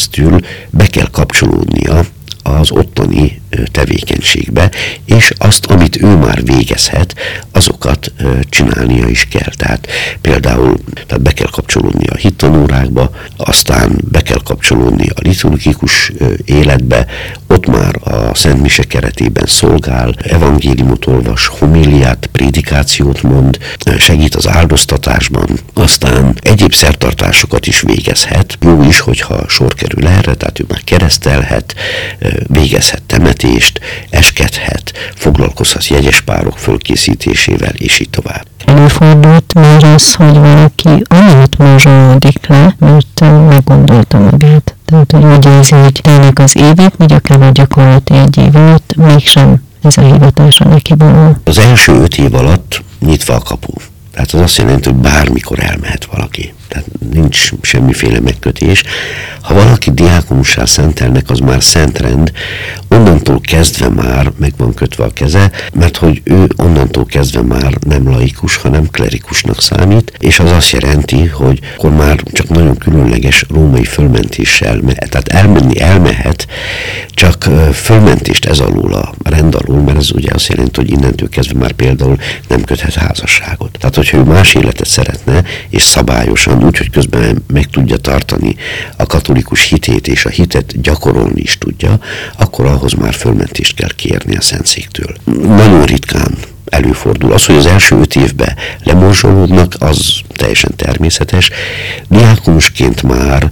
be 0.70 0.86
kell 0.86 1.10
kapcsolódnia 1.12 2.06
az 2.44 2.72
ottani 2.72 3.42
tevékenységbe, 3.72 4.72
és 5.06 5.34
azt, 5.38 5.66
amit 5.66 6.02
ő 6.02 6.16
már 6.16 6.44
végezhet, 6.44 7.16
azokat 7.52 8.14
csinálnia 8.50 9.08
is 9.08 9.28
kell. 9.32 9.52
Tehát 9.56 9.88
például 10.22 10.78
tehát 10.94 11.22
be 11.22 11.32
kell 11.32 11.50
kapcsolódni 11.52 12.08
a 12.08 12.16
hittanórákba, 12.16 13.10
aztán 13.38 14.00
be 14.12 14.22
kell 14.22 14.42
kapcsolódni 14.44 15.08
a 15.08 15.20
liturgikus 15.22 16.12
életbe, 16.46 17.06
ott 17.54 17.66
már 17.66 17.96
a 18.04 18.36
Szent 18.36 18.62
Mise 18.62 18.84
keretében 18.84 19.46
szolgál, 19.46 20.16
evangéliumot 20.22 21.06
olvas, 21.08 21.48
homiliát, 21.48 22.30
prédikációt 22.32 23.22
mond, 23.24 23.58
segít 23.98 24.36
az 24.36 24.48
áldoztatásban, 24.48 25.50
aztán 25.74 26.36
egyéb 26.42 26.74
szertartásokat 26.74 27.68
is 27.68 27.82
végezhet. 27.82 28.58
Jó 28.62 28.84
is, 28.84 29.00
hogyha 29.00 29.48
sor 29.48 29.74
kerül 29.74 30.08
erre, 30.08 30.34
tehát 30.34 30.60
ő 30.60 30.66
már 30.68 30.84
keresztelhet, 30.84 31.76
végezhet 32.48 33.04
temetést, 33.04 33.80
eskedhet, 34.10 34.92
foglalkozhat 35.16 35.88
jegyes 35.88 36.22
párok 36.22 36.58
fölkészítésével, 36.58 37.74
és 37.74 38.00
így 38.00 38.10
tovább. 38.10 38.46
Előfordult 38.66 39.54
már 39.54 39.84
az, 39.84 40.14
hogy 40.14 40.34
valaki 40.34 41.04
annyit 41.08 41.58
morzsolódik 41.58 42.48
le, 42.48 42.76
mert 42.80 43.20
meggondolta 43.20 44.18
magát, 44.20 44.76
Tehát, 44.94 45.12
hogy 45.12 45.38
úgy 45.38 45.46
érzi, 45.46 45.76
hogy 45.76 46.00
telnek 46.04 46.40
az 46.40 46.56
évek, 46.56 46.94
vagy 46.98 47.14
akár 47.14 47.42
a 47.42 47.50
gyakorlat 47.50 48.12
egy 48.12 48.38
év 48.38 48.56
alatt, 48.56 48.94
mégsem 48.96 49.64
ez 49.82 49.98
a 49.98 50.02
hivatása 50.02 50.68
neki 50.68 50.94
való. 50.98 51.38
Az 51.44 51.58
első 51.58 51.94
öt 51.94 52.18
év 52.18 52.34
alatt 52.34 52.84
nyitva 53.00 53.36
a 53.36 53.40
kapu. 53.40 53.74
Tehát 54.12 54.32
az 54.34 54.40
azt 54.42 54.58
jelenti, 54.58 54.90
hogy 54.90 55.00
bármikor 55.00 55.60
elmehet 55.60 56.06
valaki. 56.06 56.54
Tehát 56.74 56.88
nincs 57.12 57.52
semmiféle 57.62 58.20
megkötés. 58.20 58.84
Ha 59.42 59.54
valaki 59.54 59.92
diákonussá 59.92 60.66
szentelnek, 60.66 61.30
az 61.30 61.40
már 61.40 61.64
szentrend, 61.64 62.32
onnantól 62.90 63.40
kezdve 63.42 63.90
már 63.90 64.32
meg 64.38 64.54
van 64.58 64.74
kötve 64.74 65.04
a 65.04 65.14
keze, 65.14 65.52
mert 65.74 65.98
hogy 65.98 66.22
ő 66.24 66.48
onnantól 66.56 67.06
kezdve 67.06 67.42
már 67.42 67.74
nem 67.88 68.10
laikus, 68.10 68.56
hanem 68.56 68.90
klerikusnak 68.92 69.62
számít, 69.62 70.14
és 70.20 70.40
az 70.40 70.52
azt 70.52 70.72
jelenti, 70.72 71.28
hogy 71.28 71.60
akkor 71.78 71.92
már 71.92 72.24
csak 72.32 72.50
nagyon 72.50 72.78
különleges 72.78 73.46
római 73.50 73.84
fölmentéssel, 73.84 74.80
tehát 75.10 75.28
elmenni 75.28 75.82
elmehet, 75.82 76.48
csak 77.10 77.44
fölmentést 77.74 78.46
ez 78.46 78.60
alul 78.60 78.94
a 78.94 79.14
rend 79.24 79.56
alul, 79.56 79.82
mert 79.82 79.98
ez 79.98 80.12
ugye 80.12 80.30
azt 80.34 80.48
jelenti, 80.48 80.80
hogy 80.80 80.92
innentől 80.92 81.30
kezdve 81.30 81.60
már 81.60 81.72
például 81.72 82.18
nem 82.48 82.64
köthet 82.64 82.94
házasságot. 82.94 83.78
Tehát, 83.80 83.96
hogyha 83.96 84.18
ő 84.18 84.24
más 84.24 84.54
életet 84.54 84.88
szeretne, 84.88 85.44
és 85.70 85.82
szabályosan, 85.82 86.63
úgy, 86.64 86.78
hogy 86.78 86.90
közben 86.90 87.44
meg 87.48 87.66
tudja 87.66 87.98
tartani 87.98 88.56
a 88.98 89.06
katolikus 89.06 89.68
hitét, 89.68 90.08
és 90.08 90.26
a 90.26 90.30
hitet 90.30 90.82
gyakorolni 90.82 91.42
is 91.42 91.58
tudja, 91.58 92.00
akkor 92.38 92.66
ahhoz 92.66 92.94
már 92.94 93.14
fölmentést 93.14 93.76
kell 93.76 93.94
kérni 93.96 94.36
a 94.36 94.42
Szentszéktől. 94.42 95.16
Nagyon 95.48 95.84
ritkán 95.84 96.38
előfordul. 96.66 97.32
Az, 97.34 97.46
hogy 97.46 97.56
az 97.56 97.66
első 97.66 98.00
öt 98.00 98.16
évben 98.16 98.56
lemorzsolódnak, 98.84 99.76
az 99.80 100.12
teljesen 100.36 100.76
természetes. 100.76 101.50
Diákonusként 102.10 103.04
már 103.04 103.50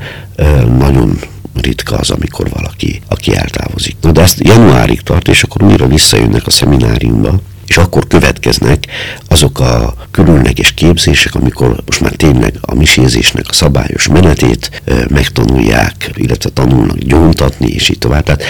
nagyon 0.78 1.20
ritka 1.62 1.96
az, 1.96 2.10
amikor 2.10 2.50
valaki, 2.50 3.02
aki 3.08 3.36
eltávozik. 3.36 3.96
Na 4.02 4.12
de 4.12 4.22
ezt 4.22 4.40
januárig 4.40 5.02
tart, 5.02 5.28
és 5.28 5.44
akkor 5.44 5.64
újra 5.64 5.88
visszajönnek 5.88 6.48
a 6.48 6.52
szemináriumba, 6.52 7.42
és 7.72 7.78
akkor 7.78 8.08
következnek 8.08 8.86
azok 9.28 9.60
a 9.60 9.94
különleges 10.12 10.74
képzések, 10.74 11.36
amikor 11.36 11.76
most 11.86 12.02
már 12.02 12.12
tényleg 12.12 12.54
a 12.62 12.76
misézésnek 12.76 13.46
a 13.48 13.54
szabályos 13.54 14.08
menetét 14.08 14.82
megtanulják, 15.10 16.12
illetve 16.16 16.50
tanulnak 16.50 16.98
gyóntatni, 16.98 17.68
és 17.68 17.90
így 17.90 17.98
tovább. 17.98 18.24
Tehát 18.24 18.44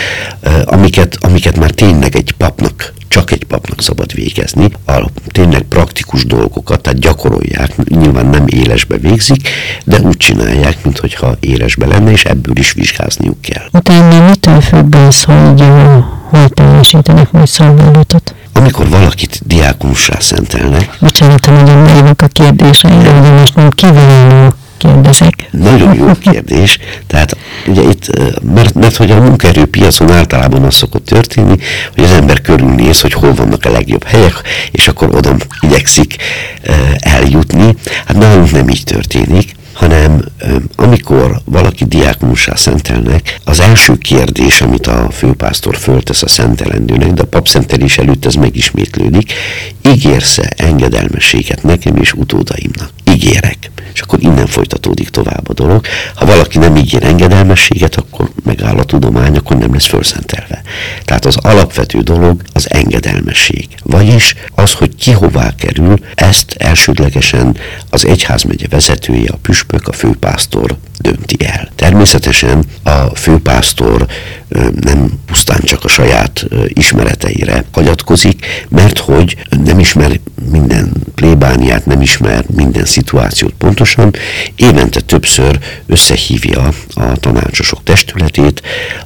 amiket, 0.65 1.17
amiket 1.19 1.57
már 1.57 1.71
tényleg 1.71 2.15
egy 2.15 2.33
papnak 2.37 2.93
csak 3.07 3.31
egy 3.31 3.43
papnak 3.43 3.81
szabad 3.81 4.13
végezni, 4.13 4.71
a 4.85 5.05
tényleg 5.27 5.61
praktikus 5.61 6.25
dolgokat, 6.25 6.81
tehát 6.81 6.99
gyakorolják, 6.99 7.75
nyilván 7.89 8.25
nem 8.25 8.47
élesbe 8.47 8.97
végzik, 8.97 9.49
de 9.85 9.99
úgy 9.99 10.17
csinálják, 10.17 10.83
mintha 10.83 11.37
élesbe 11.39 11.85
lenne, 11.85 12.11
és 12.11 12.23
ebből 12.23 12.57
is 12.57 12.71
vizsgázniuk 12.71 13.41
kell. 13.41 13.65
Utána 13.71 14.29
mitől 14.29 14.61
függ 14.61 14.95
az, 14.95 15.23
hogy 15.23 15.63
hol 16.29 16.49
teljesítenek 16.49 17.31
majd 17.31 17.47
szolgálatot? 17.47 18.30
Amikor 18.61 18.89
valakit 18.89 19.41
diákunussá 19.45 20.19
szentelnek. 20.19 20.97
Bocsánat, 20.99 21.45
hogy 21.45 21.53
nagyon 21.63 21.81
naivak 21.81 22.21
a 22.21 22.27
kérdéseim, 22.27 23.03
de 23.03 23.11
most 23.11 23.55
nem 23.55 23.69
kívánuló 23.69 24.53
kérdezek. 24.77 25.33
Nagyon 25.51 25.93
jó 25.93 26.11
kérdés. 26.31 26.77
Tehát 27.07 27.37
ugye 27.67 27.81
itt, 27.81 28.07
mert, 28.53 28.73
mert 28.73 28.95
hogy 28.95 29.11
a 29.11 29.21
munkaerőpiacon 29.21 30.11
általában 30.11 30.63
az 30.63 30.75
szokott 30.75 31.05
történni, 31.05 31.55
hogy 31.95 32.03
az 32.03 32.11
ember 32.11 32.41
körülnéz, 32.41 33.01
hogy 33.01 33.13
hol 33.13 33.33
vannak 33.33 33.65
a 33.65 33.71
legjobb 33.71 34.03
helyek, 34.03 34.41
és 34.71 34.87
akkor 34.87 35.15
oda 35.15 35.35
igyekszik 35.59 36.15
eljutni. 36.99 37.75
Hát 38.05 38.17
nálunk 38.17 38.51
nem 38.51 38.69
így 38.69 38.83
történik 38.83 39.55
hanem 39.73 40.25
amikor 40.75 41.41
valaki 41.45 41.85
diákonussá 41.85 42.55
szentelnek, 42.55 43.39
az 43.43 43.59
első 43.59 43.97
kérdés, 43.97 44.61
amit 44.61 44.87
a 44.87 45.09
főpásztor 45.11 45.75
föltesz 45.75 46.23
a 46.23 46.27
szentelendőnek, 46.27 47.11
de 47.11 47.21
a 47.21 47.25
papszentelés 47.25 47.97
előtt 47.97 48.25
ez 48.25 48.33
megismétlődik, 48.33 49.33
ígérsz-e 49.81 50.53
engedelmességet 50.57 51.63
nekem 51.63 51.95
és 51.95 52.13
utódaimnak? 52.13 52.89
Ígérek. 53.11 53.71
És 53.93 54.01
akkor 54.01 54.21
innen 54.21 54.47
folytatódik 54.47 55.09
tovább 55.09 55.49
a 55.49 55.53
dolog. 55.53 55.85
Ha 56.15 56.25
valaki 56.25 56.57
nem 56.57 56.75
ígér 56.75 57.03
engedelmességet, 57.03 57.95
akkor 57.95 58.29
megáll 58.43 58.77
a 58.77 58.83
tudomány, 58.83 59.37
akkor 59.37 59.57
nem 59.57 59.73
lesz 59.73 59.85
fölszentelve. 59.85 60.61
Tehát 61.05 61.25
az 61.25 61.37
alapvető 61.41 61.99
dolog 62.01 62.41
az 62.53 62.71
engedelmesség. 62.71 63.67
Vagyis 63.83 64.35
az, 64.55 64.73
hogy 64.73 64.95
ki 64.95 65.11
hová 65.11 65.55
kerül, 65.55 65.99
ezt 66.15 66.55
elsődlegesen 66.57 67.57
az 67.89 68.05
egyházmegye 68.05 68.67
vezetője, 68.69 69.29
a 69.31 69.37
püspök, 69.41 69.87
a 69.87 69.93
főpásztor 69.93 70.77
dönti 70.99 71.35
el. 71.45 71.69
Természetesen 71.75 72.63
a 72.83 73.15
főpásztor 73.15 74.05
nem 74.81 75.11
pusztán 75.25 75.61
csak 75.63 75.83
a 75.83 75.87
saját 75.87 76.45
ismereteire 76.67 77.63
hagyatkozik, 77.71 78.65
mert 78.69 78.97
hogy 78.97 79.37
nem 79.63 79.79
ismer 79.79 80.19
minden 80.51 80.91
plébániát, 81.15 81.85
nem 81.85 82.01
ismer 82.01 82.45
minden 82.55 82.85
szituációt 82.85 83.53
pontosan, 83.57 83.80
évente 84.55 84.99
többször 84.99 85.59
összehívja 85.85 86.69
a 86.93 87.17
tanácsosok 87.19 87.83
testületét, 87.83 88.61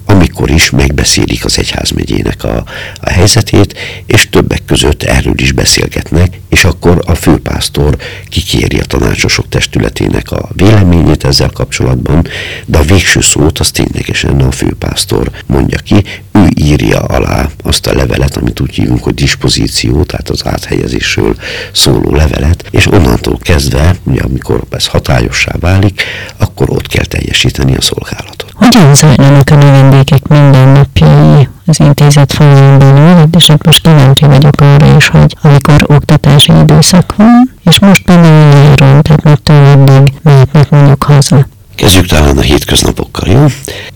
amikor 0.06 0.50
is 0.50 0.70
megbeszélik 0.70 1.46
az 1.46 1.58
egyházmegyének 1.58 2.44
a, 2.44 2.64
a 3.00 3.10
helyzetét, 3.10 3.78
és 4.06 4.30
többek 4.30 4.62
között 4.66 5.04
erről 5.04 5.40
is 5.40 5.52
beszélgetnek, 5.52 6.40
és 6.50 6.64
akkor 6.66 7.04
a 7.06 7.16
főpásztor 7.16 7.98
kikéri 8.30 8.80
a 8.80 8.86
tanácsosok 8.86 9.50
testületének 9.50 10.32
a 10.32 10.50
véleményét 10.54 11.24
ezzel 11.24 11.50
kapcsolatban, 11.50 12.28
de 12.66 12.78
a 12.78 12.84
végső 12.84 13.22
szót 13.22 13.60
az 13.60 13.72
ténylegesen 13.72 14.42
a 14.42 14.52
főpásztor 14.52 15.32
mondja 15.46 15.78
ki, 15.78 16.04
ő 16.32 16.48
írja 16.56 17.00
alá 17.00 17.50
azt 17.64 17.88
a 17.88 17.94
levelet, 17.94 18.38
amit 18.38 18.60
úgy 18.60 18.76
hívunk, 18.76 19.04
hogy 19.04 19.14
dispozíció, 19.14 20.04
tehát 20.04 20.30
az 20.30 20.46
áthelyezésről 20.46 21.36
szóló 21.72 22.16
levelet, 22.16 22.64
és 22.72 22.88
onnantól 22.88 23.38
kezdve, 23.42 23.96
ugye 24.04 24.22
amikor 24.22 24.64
ez 24.74 24.88
hatályossá 24.88 25.52
válik, 25.60 26.04
akkor 26.38 26.70
ott 26.70 26.88
kell 26.88 27.06
teljesíteni 27.06 27.76
a 27.76 27.82
szolgálatot. 27.82 28.52
Hogyan 28.54 28.96
zajlanak 28.96 29.50
a 29.50 29.56
növendékek 29.56 30.28
mindennapjai 30.28 31.48
az 31.66 31.80
intézet 31.80 32.34
folyamán 32.34 32.80
belül, 32.80 33.28
és 33.38 33.48
hát 33.48 33.66
most 33.66 33.82
kíváncsi 33.82 34.26
vagyok 34.26 34.62
arra 34.62 34.96
is, 34.96 35.08
hogy 35.08 35.36
amikor 35.42 35.86
oktatási 35.88 36.52
időszak 36.62 37.14
van, 37.16 37.54
és 37.64 37.80
most 37.80 38.04
például 38.04 38.50
nyáron, 38.50 39.02
tehát 39.02 39.24
még 39.24 39.38
tőle 39.44 40.04
mehetnek 40.24 40.70
mondjuk 40.70 41.04
haza. 41.04 41.48
Kezdjük 41.76 42.06
talán 42.06 42.38
a 42.38 42.42
hétköznapokkal, 42.42 43.30
jó? 43.30 43.46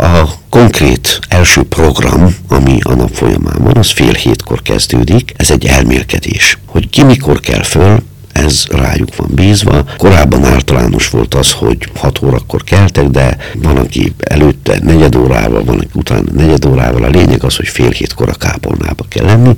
A 0.05 0.29
konkrét 0.49 1.19
első 1.27 1.63
program, 1.63 2.36
ami 2.47 2.77
a 2.82 2.93
nap 2.93 3.10
folyamán 3.13 3.58
van, 3.60 3.77
az 3.77 3.91
fél 3.91 4.13
hétkor 4.13 4.62
kezdődik. 4.62 5.34
Ez 5.38 5.51
egy 5.51 5.65
elmélkedés, 5.65 6.58
hogy 6.65 6.89
ki 6.89 7.03
mikor 7.03 7.39
kell 7.39 7.63
föl, 7.63 8.03
ez 8.31 8.65
rájuk 8.69 9.15
van 9.15 9.29
bízva. 9.31 9.83
Korábban 9.97 10.43
általános 10.45 11.09
volt 11.09 11.33
az, 11.33 11.51
hogy 11.51 11.77
6 11.95 12.21
órakor 12.21 12.63
keltek, 12.63 13.07
de 13.07 13.37
van, 13.55 13.77
aki 13.77 14.13
előtte 14.17 14.79
negyed 14.83 15.15
órával, 15.15 15.63
van, 15.63 15.75
aki 15.75 15.89
utána 15.93 16.31
negyed 16.33 16.65
órával. 16.65 17.03
A 17.03 17.09
lényeg 17.09 17.43
az, 17.43 17.55
hogy 17.55 17.67
fél 17.67 17.89
hétkor 17.89 18.29
a 18.29 18.33
kápolnába 18.33 19.05
kell 19.09 19.25
lenni, 19.25 19.55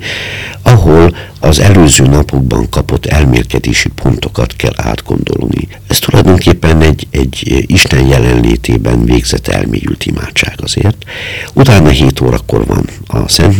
ahol 0.62 1.14
az 1.40 1.60
előző 1.60 2.06
napokban 2.06 2.68
kapott 2.68 3.06
elmélkedési 3.06 3.88
pontokat 3.88 4.56
kell 4.56 4.72
átgondolni. 4.76 5.68
Ez 5.86 5.98
tulajdonképpen 5.98 6.80
egy, 6.80 7.06
egy 7.10 7.64
Isten 7.66 8.06
jelenlétében 8.06 9.04
végzett 9.04 9.48
elmélyült 9.48 10.06
imádság 10.06 10.54
azért. 10.62 11.04
Utána 11.52 11.88
7 11.88 12.20
órakor 12.20 12.66
van 12.66 12.84
a 13.06 13.28
Szent 13.28 13.56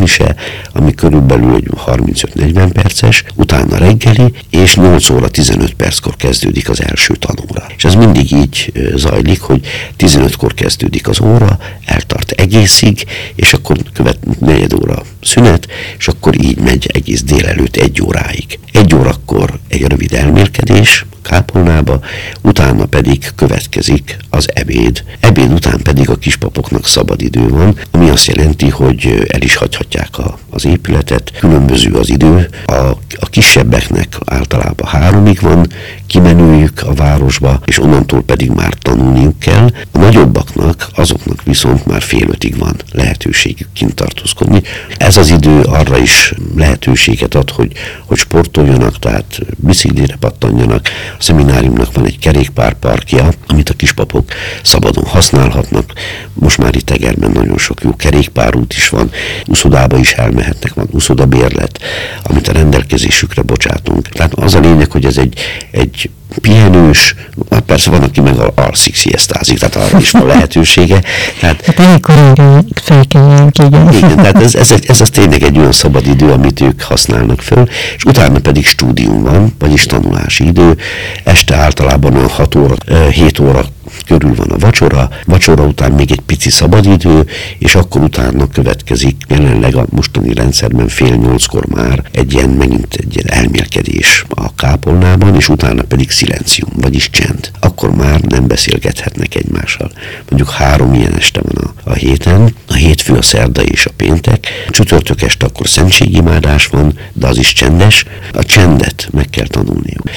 ami 0.72 0.94
körülbelül 0.94 1.62
35-40 1.86 2.70
perces, 2.72 3.24
utána 3.34 3.76
reggeli, 3.76 4.32
és 4.50 4.76
8 4.76 5.10
óra 5.12 5.28
15 5.28 5.74
perckor 5.74 6.16
kezdődik 6.16 6.68
az 6.68 6.82
első 6.82 7.14
tanóra. 7.14 7.66
És 7.76 7.84
ez 7.84 7.94
mindig 7.94 8.32
így 8.32 8.72
zajlik, 8.94 9.40
hogy 9.40 9.66
15-kor 9.98 10.54
kezdődik 10.54 11.08
az 11.08 11.20
óra, 11.20 11.58
eltart 11.84 12.30
egészig, 12.30 13.04
és 13.34 13.52
akkor 13.52 13.76
követ 13.92 14.18
negyed 14.40 14.72
óra 14.72 15.02
szünet, 15.22 15.66
és 15.98 16.08
akkor 16.08 16.44
így 16.44 16.58
megy 16.58 16.90
egész 16.92 17.22
délelőtt 17.22 17.76
egy 17.76 18.02
óráig. 18.02 18.58
Egy 18.72 18.94
órakor 18.94 19.58
egy 19.68 19.86
rövid 19.86 20.12
elmélkedés, 20.12 21.04
kápolnába, 21.22 22.00
utána 22.40 22.84
pedig 22.84 23.30
következik 23.34 24.16
az 24.30 24.48
ebéd. 24.54 25.04
Ebéd 25.20 25.52
után 25.52 25.82
pedig 25.82 26.10
a 26.10 26.16
kispapoknak 26.16 26.86
szabad 26.86 27.22
idő 27.22 27.48
van, 27.48 27.78
ami 27.90 28.08
azt 28.08 28.26
jelenti, 28.26 28.68
hogy 28.68 29.26
el 29.28 29.40
is 29.40 29.56
hagyhatják 29.56 30.18
a, 30.18 30.38
az 30.50 30.64
épületet. 30.64 31.32
Különböző 31.38 31.92
az 31.92 32.08
idő, 32.08 32.48
a, 32.66 32.72
a 33.20 33.26
kisebbeknek 33.30 34.18
általában 34.24 34.86
háromig 34.98 35.40
van, 35.40 35.66
kimenőjük 36.12 36.82
a 36.82 36.94
városba, 36.94 37.60
és 37.64 37.78
onnantól 37.78 38.22
pedig 38.22 38.50
már 38.50 38.74
tanulniuk 38.74 39.38
kell. 39.38 39.70
A 39.92 39.98
nagyobbaknak, 39.98 40.88
azoknak 40.94 41.42
viszont 41.42 41.86
már 41.86 42.02
fél 42.02 42.28
ötig 42.28 42.58
van 42.58 42.76
lehetőségük 42.92 43.68
kint 43.72 43.94
tartózkodni. 43.94 44.62
Ez 44.96 45.16
az 45.16 45.30
idő 45.30 45.60
arra 45.60 45.98
is 45.98 46.34
lehetőséget 46.56 47.34
ad, 47.34 47.50
hogy, 47.50 47.72
hogy 48.06 48.16
sportoljanak, 48.16 48.98
tehát 48.98 49.38
biciklire 49.56 50.16
pattanjanak. 50.16 50.88
A 51.18 51.22
szemináriumnak 51.22 51.94
van 51.94 52.06
egy 52.06 52.18
kerékpárparkja, 52.18 53.28
amit 53.46 53.68
a 53.68 53.74
kispapok 53.74 54.28
szabadon 54.62 55.04
használhatnak. 55.04 55.92
Most 56.32 56.58
már 56.58 56.74
itt 56.74 56.90
Egerben 56.90 57.30
nagyon 57.30 57.58
sok 57.58 57.82
jó 57.82 57.96
kerékpárút 57.96 58.72
is 58.72 58.88
van, 58.88 59.10
uszodába 59.46 59.98
is 59.98 60.12
elmehetnek, 60.12 60.74
van 60.74 60.88
uszodabérlet, 60.90 61.78
amit 62.22 62.48
a 62.48 62.52
rendelkezésükre 62.52 63.42
bocsátunk. 63.42 64.08
Tehát 64.08 64.34
az 64.34 64.54
a 64.54 64.60
lényeg, 64.60 64.90
hogy 64.90 65.04
ez 65.04 65.16
egy, 65.16 65.38
egy 65.70 66.01
pihenős, 66.40 67.14
hát 67.50 67.60
persze 67.60 67.90
van, 67.90 68.02
aki 68.02 68.20
meg 68.20 68.34
alszik, 68.54 68.94
sziasztázik, 68.94 69.58
tehát 69.58 69.76
arra 69.76 69.98
is 69.98 70.10
van 70.10 70.26
lehetősége. 70.26 71.02
Tehát, 71.40 71.64
hát 71.64 71.78
elég 71.78 72.00
korára 72.00 72.64
felkeljenek, 72.82 73.58
igen. 73.58 73.92
Igen, 73.92 74.16
tehát 74.16 74.42
ez, 74.42 74.54
ez, 74.54 74.70
ez, 74.70 74.80
ez 74.86 75.00
az 75.00 75.10
tényleg 75.10 75.42
egy 75.42 75.58
olyan 75.58 75.72
szabad 75.72 76.06
idő, 76.06 76.30
amit 76.30 76.60
ők 76.60 76.82
használnak 76.82 77.40
föl, 77.40 77.68
és 77.96 78.04
utána 78.04 78.38
pedig 78.38 78.66
stúdium 78.66 79.22
van, 79.22 79.54
vagyis 79.58 79.86
tanulási 79.86 80.46
idő. 80.46 80.76
Este 81.24 81.56
általában 81.56 82.14
a 82.14 82.28
6 82.28 82.54
óra, 82.54 82.74
7 83.10 83.38
óra 83.38 83.64
körül 84.04 84.34
van 84.34 84.50
a 84.50 84.58
vacsora, 84.58 85.10
vacsora 85.24 85.64
után 85.64 85.92
még 85.92 86.10
egy 86.10 86.20
pici 86.20 86.50
szabadidő, 86.50 87.26
és 87.58 87.74
akkor 87.74 88.02
utána 88.02 88.46
következik 88.48 89.16
jelenleg 89.28 89.74
a 89.74 89.86
mostani 89.90 90.34
rendszerben 90.34 90.88
fél 90.88 91.14
nyolckor 91.14 91.66
már 91.66 92.02
egy 92.12 92.32
ilyen 92.32 92.48
megint 92.48 92.94
egy 92.94 93.16
ilyen 93.16 93.38
elmélkedés 93.38 94.24
a 94.28 94.54
kápolnában, 94.54 95.34
és 95.34 95.48
utána 95.48 95.82
pedig 95.82 96.10
szilencium, 96.10 96.70
vagyis 96.74 97.10
csend. 97.10 97.50
Akkor 97.60 97.94
már 97.94 98.20
nem 98.20 98.46
beszélgethetnek 98.46 99.34
egymással. 99.34 99.90
Mondjuk 100.28 100.50
három 100.50 100.94
ilyen 100.94 101.14
este 101.16 101.40
van 101.42 101.64
a, 101.64 101.90
a 101.90 101.92
héten, 101.92 102.54
a 102.68 102.74
hétfő, 102.74 103.14
a 103.14 103.22
szerda 103.22 103.62
és 103.62 103.86
a 103.86 103.90
péntek. 103.96 104.46
Csütörtök 104.68 105.22
este 105.22 105.46
akkor 105.46 105.68
szentségimádás 105.68 106.66
van, 106.66 106.98
de 107.12 107.26
az 107.26 107.38
is 107.38 107.52
csendes. 107.52 108.04
A 108.32 108.44
csendet 108.44 109.08
meg 109.12 109.30
kell 109.30 109.46
tanulniuk. 109.46 110.10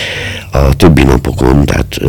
A 0.52 0.76
többi 0.76 1.04
napokon, 1.04 1.65
tehát 1.65 2.00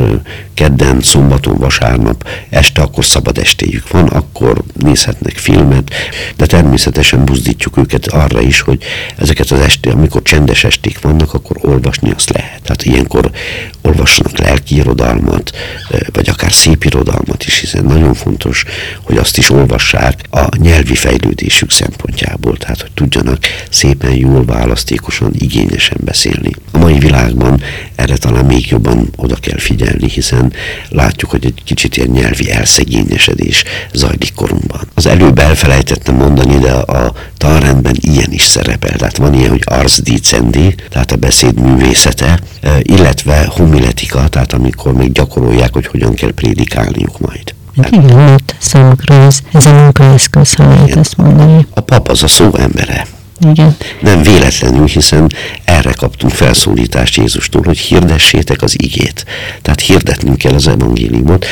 kedden, 0.54 1.00
szombaton, 1.00 1.56
vasárnap 1.66 2.28
este 2.48 2.82
akkor 2.82 3.04
szabad 3.04 3.38
estéjük 3.38 3.90
van, 3.90 4.06
akkor 4.06 4.62
nézhetnek 4.74 5.36
filmet, 5.36 5.90
de 6.36 6.46
természetesen 6.46 7.24
buzdítjuk 7.24 7.76
őket 7.76 8.06
arra 8.06 8.40
is, 8.40 8.60
hogy 8.60 8.82
ezeket 9.16 9.50
az 9.50 9.60
esté, 9.60 9.90
amikor 9.90 10.22
csendes 10.22 10.64
esték 10.64 11.00
vannak, 11.00 11.34
akkor 11.34 11.56
olvasni 11.60 12.10
azt 12.16 12.30
lehet. 12.30 12.62
Tehát 12.62 12.84
ilyenkor 12.84 13.30
olvassanak 13.82 14.38
lelki 14.38 14.74
irodalmat, 14.76 15.56
vagy 16.12 16.28
akár 16.28 16.52
szép 16.52 16.84
irodalmat 16.84 17.44
is, 17.46 17.60
hiszen 17.60 17.84
nagyon 17.84 18.14
fontos, 18.14 18.64
hogy 19.02 19.16
azt 19.16 19.38
is 19.38 19.50
olvassák 19.50 20.20
a 20.30 20.56
nyelvi 20.56 20.94
fejlődésük 20.94 21.70
szempontjából, 21.70 22.56
tehát 22.56 22.80
hogy 22.80 22.92
tudjanak 22.94 23.38
szépen, 23.70 24.14
jól, 24.14 24.44
választékosan, 24.44 25.30
igényesen 25.38 25.98
beszélni. 26.04 26.50
A 26.70 26.78
mai 26.78 26.98
világban 26.98 27.62
erre 27.94 28.16
talán 28.16 28.44
még 28.44 28.66
jobban 28.70 29.08
oda 29.16 29.34
kell 29.34 29.58
figyelni, 29.58 30.08
hiszen 30.08 30.52
látjuk, 30.88 31.30
hogy 31.30 31.45
egy 31.46 31.62
kicsit 31.64 31.96
ilyen 31.96 32.08
nyelvi 32.10 32.50
elszegényesedés 32.50 33.62
zajlik 33.92 34.34
korunkban. 34.34 34.80
Az 34.94 35.06
előbb 35.06 35.38
elfelejtettem 35.38 36.14
mondani, 36.14 36.58
de 36.58 36.72
a 36.72 37.12
tanrendben 37.36 37.94
ilyen 38.00 38.32
is 38.32 38.42
szerepel. 38.42 38.96
Tehát 38.96 39.16
van 39.16 39.34
ilyen, 39.34 39.50
hogy 39.50 39.62
ars 39.64 39.98
dicendi, 39.98 40.74
tehát 40.90 41.12
a 41.12 41.16
beszéd 41.16 41.60
művészete, 41.60 42.40
illetve 42.82 43.46
homiletika, 43.50 44.28
tehát 44.28 44.52
amikor 44.52 44.92
még 44.92 45.12
gyakorolják, 45.12 45.72
hogy 45.72 45.86
hogyan 45.86 46.14
kell 46.14 46.32
prédikálniuk 46.32 47.20
majd. 47.20 47.54
Hát 47.82 47.90
igen, 47.90 48.16
mert 48.16 48.56
számukra 48.58 49.14
ez, 49.14 49.38
ez 49.52 49.66
a 49.66 49.72
munkaeszköz, 49.72 50.54
ha 50.54 50.68
lehet 50.68 50.96
ezt 50.96 51.16
mondani. 51.16 51.66
A 51.74 51.80
pap 51.80 52.08
az 52.08 52.22
a 52.22 52.28
szó 52.28 52.54
embere. 52.54 53.06
Igen. 53.40 53.76
Nem 54.00 54.22
véletlenül, 54.22 54.86
hiszen 54.86 55.32
erre 55.64 55.92
kaptunk 55.92 56.32
felszólítást 56.32 57.16
Jézustól, 57.16 57.62
hogy 57.64 57.78
hirdessétek 57.78 58.62
az 58.62 58.74
igét. 58.82 59.24
Tehát 59.62 59.80
hirdetnünk 59.80 60.38
kell 60.38 60.54
az 60.54 60.68
evangéliumot. 60.68 61.46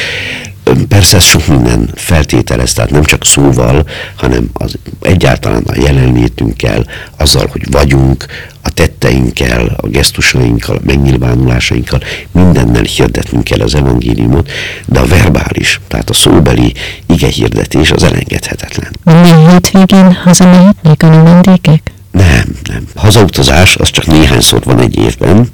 Persze 0.89 1.17
ez 1.17 1.23
sok 1.23 1.47
minden 1.47 1.91
feltételez, 1.95 2.73
tehát 2.73 2.91
nem 2.91 3.05
csak 3.05 3.25
szóval, 3.25 3.87
hanem 4.15 4.51
az 4.53 4.79
egyáltalán 5.01 5.63
a 5.63 5.81
jelenlétünkkel, 5.81 6.87
azzal, 7.17 7.47
hogy 7.53 7.71
vagyunk, 7.71 8.27
tetteinkkel, 8.75 9.77
a 9.77 9.87
gesztusainkkal, 9.87 10.77
a 10.77 10.81
megnyilvánulásainkkal, 10.85 12.01
mindennel 12.33 12.83
hirdetnünk 12.83 13.45
kell 13.45 13.61
az 13.61 13.75
evangéliumot, 13.75 14.51
de 14.87 14.99
a 14.99 15.07
verbális, 15.07 15.81
tehát 15.89 16.11
a 16.11 16.15
szóbeli 16.15 16.75
ige 17.07 17.29
hirdetés 17.29 17.91
az 17.91 18.03
elengedhetetlen. 18.03 18.91
Minden 19.05 19.51
hétvégén 19.51 20.13
hazamehetnek 20.13 21.03
a 21.03 21.09
vendégek? 21.09 21.93
Nem, 22.11 22.45
nem. 22.69 22.85
Hazautazás 22.95 23.77
az 23.77 23.91
csak 23.91 24.07
néhányszor 24.07 24.63
van 24.65 24.81
egy 24.81 24.97
évben, 24.97 25.49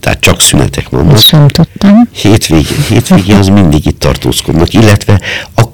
tehát 0.00 0.20
csak 0.20 0.40
szünetek 0.40 0.88
vannak. 0.88 1.14
Ezt 1.14 1.26
sem 1.26 1.48
tudtam. 1.48 2.08
Hétvégén, 2.12 2.84
hétvégén 2.88 3.36
az 3.36 3.48
mindig 3.48 3.86
itt 3.86 3.98
tartózkodnak, 3.98 4.72
illetve 4.74 5.20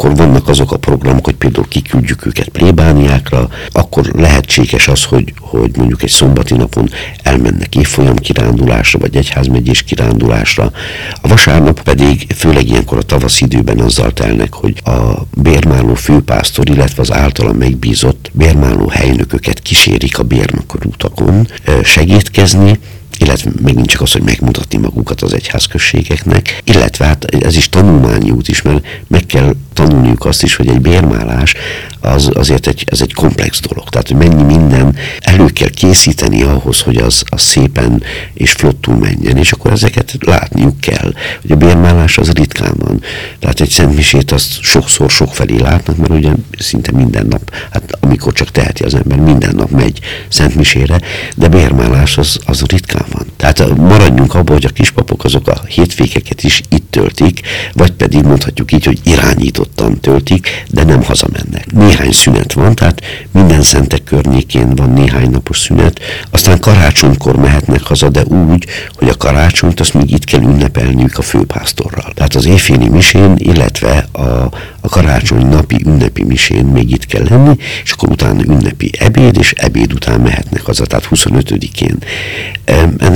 akkor 0.00 0.16
vannak 0.16 0.48
azok 0.48 0.72
a 0.72 0.76
programok, 0.76 1.24
hogy 1.24 1.34
például 1.34 1.68
kiküldjük 1.68 2.26
őket 2.26 2.48
plébániákra, 2.48 3.48
akkor 3.72 4.10
lehetséges 4.14 4.88
az, 4.88 5.04
hogy, 5.04 5.32
hogy 5.40 5.76
mondjuk 5.76 6.02
egy 6.02 6.10
szombati 6.10 6.54
napon 6.54 6.90
elmennek 7.22 7.76
évfolyam 7.76 8.16
kirándulásra, 8.16 8.98
vagy 8.98 9.16
egyházmegyés 9.16 9.82
kirándulásra. 9.82 10.72
A 11.20 11.28
vasárnap 11.28 11.82
pedig, 11.82 12.32
főleg 12.36 12.68
ilyenkor 12.68 12.98
a 12.98 13.02
tavasz 13.02 13.40
időben 13.40 13.78
azzal 13.80 14.12
telnek, 14.12 14.54
hogy 14.54 14.80
a 14.84 15.22
bérmáló 15.34 15.94
főpásztor, 15.94 16.68
illetve 16.68 17.02
az 17.02 17.12
általa 17.12 17.52
megbízott 17.52 18.30
bérmáló 18.32 18.88
helynököket 18.88 19.60
kísérik 19.60 20.18
a 20.18 20.22
bérnakorútakon 20.22 21.48
segítkezni, 21.82 22.78
illetve 23.20 23.50
megint 23.62 23.86
csak 23.86 24.00
az, 24.00 24.12
hogy 24.12 24.22
megmutatni 24.22 24.78
magukat 24.78 25.20
az 25.20 25.32
egyházközségeknek, 25.32 26.60
illetve 26.64 27.04
hát 27.04 27.24
ez 27.24 27.56
is 27.56 27.68
tanulmányi 27.68 28.30
út 28.30 28.48
is, 28.48 28.62
mert 28.62 28.86
meg 29.06 29.26
kell 29.26 29.54
tanulniuk 29.72 30.24
azt 30.24 30.42
is, 30.42 30.56
hogy 30.56 30.68
egy 30.68 30.80
bérmálás 30.80 31.54
az 32.00 32.30
azért 32.34 32.66
egy, 32.66 32.84
ez 32.86 33.00
egy 33.00 33.14
komplex 33.14 33.60
dolog. 33.60 33.88
Tehát, 33.88 34.08
hogy 34.08 34.16
mennyi 34.16 34.42
minden 34.42 34.96
elő 35.20 35.46
kell 35.46 35.68
készíteni 35.68 36.42
ahhoz, 36.42 36.80
hogy 36.80 36.96
az, 36.96 37.22
az 37.28 37.42
szépen 37.42 38.02
és 38.34 38.52
flottul 38.52 38.96
menjen, 38.96 39.36
és 39.36 39.52
akkor 39.52 39.70
ezeket 39.70 40.16
látniuk 40.20 40.80
kell. 40.80 41.12
Hogy 41.40 41.50
a 41.50 41.56
bérmálás 41.56 42.18
az 42.18 42.30
ritkán 42.30 42.74
van. 42.76 43.02
Tehát 43.38 43.60
egy 43.60 43.70
szentmisét 43.70 44.32
azt 44.32 44.62
sokszor 44.62 45.10
sokfelé 45.10 45.56
látnak, 45.56 45.96
mert 45.96 46.10
ugye 46.10 46.30
szinte 46.58 46.92
minden 46.92 47.26
nap, 47.26 47.54
hát 47.70 47.96
amikor 48.00 48.32
csak 48.32 48.50
teheti 48.50 48.82
az 48.82 48.94
ember, 48.94 49.18
minden 49.18 49.54
nap 49.54 49.70
megy 49.70 50.00
szentmisére, 50.28 51.00
de 51.36 51.48
bérmálás 51.48 52.18
az, 52.18 52.38
az 52.44 52.62
ritkán 52.66 53.06
van. 53.12 53.26
Tehát 53.36 53.76
maradjunk 53.76 54.34
abban, 54.34 54.54
hogy 54.54 54.64
a 54.64 54.72
kispapok 54.72 55.24
azok 55.24 55.48
a 55.48 55.60
hétvégeket 55.68 56.42
is 56.42 56.62
itt 56.68 56.90
töltik, 56.90 57.40
vagy 57.72 57.92
pedig 57.92 58.22
mondhatjuk 58.22 58.72
így, 58.72 58.84
hogy 58.84 59.00
irányítottan 59.04 60.00
töltik, 60.00 60.64
de 60.70 60.84
nem 60.84 61.02
hazamennek. 61.02 61.72
Néhány 61.72 62.12
szünet 62.12 62.52
van, 62.52 62.74
tehát 62.74 63.02
minden 63.32 63.62
szentek 63.62 64.04
környékén 64.04 64.74
van 64.74 64.92
néhány 64.92 65.30
napos 65.30 65.58
szünet, 65.58 66.00
aztán 66.30 66.60
karácsonykor 66.60 67.36
mehetnek 67.36 67.82
haza, 67.82 68.08
de 68.08 68.22
úgy, 68.24 68.66
hogy 68.94 69.08
a 69.08 69.16
karácsonyt 69.16 69.80
azt 69.80 69.94
még 69.94 70.10
itt 70.10 70.24
kell 70.24 70.40
ünnepelniük 70.40 71.18
a 71.18 71.22
főpásztorral. 71.22 72.12
Tehát 72.14 72.34
az 72.34 72.46
éjféli 72.46 72.88
misén, 72.88 73.34
illetve 73.36 74.06
a, 74.12 74.48
a 74.80 74.88
karácsony 74.88 75.46
napi 75.46 75.82
ünnepi 75.86 76.24
misén 76.24 76.64
még 76.64 76.90
itt 76.90 77.06
kell 77.06 77.26
lenni, 77.28 77.56
és 77.84 77.92
akkor 77.92 78.08
utána 78.08 78.42
ünnepi 78.42 78.90
ebéd, 78.98 79.36
és 79.38 79.52
ebéd 79.52 79.92
után 79.92 80.20
mehetnek 80.20 80.62
haza, 80.62 80.86
tehát 80.86 81.08
25-én. 81.10 81.96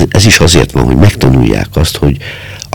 Ez 0.09 0.25
is 0.25 0.39
azért 0.39 0.71
van, 0.71 0.83
hogy 0.83 0.95
megtanulják 0.95 1.67
azt, 1.73 1.97
hogy 1.97 2.17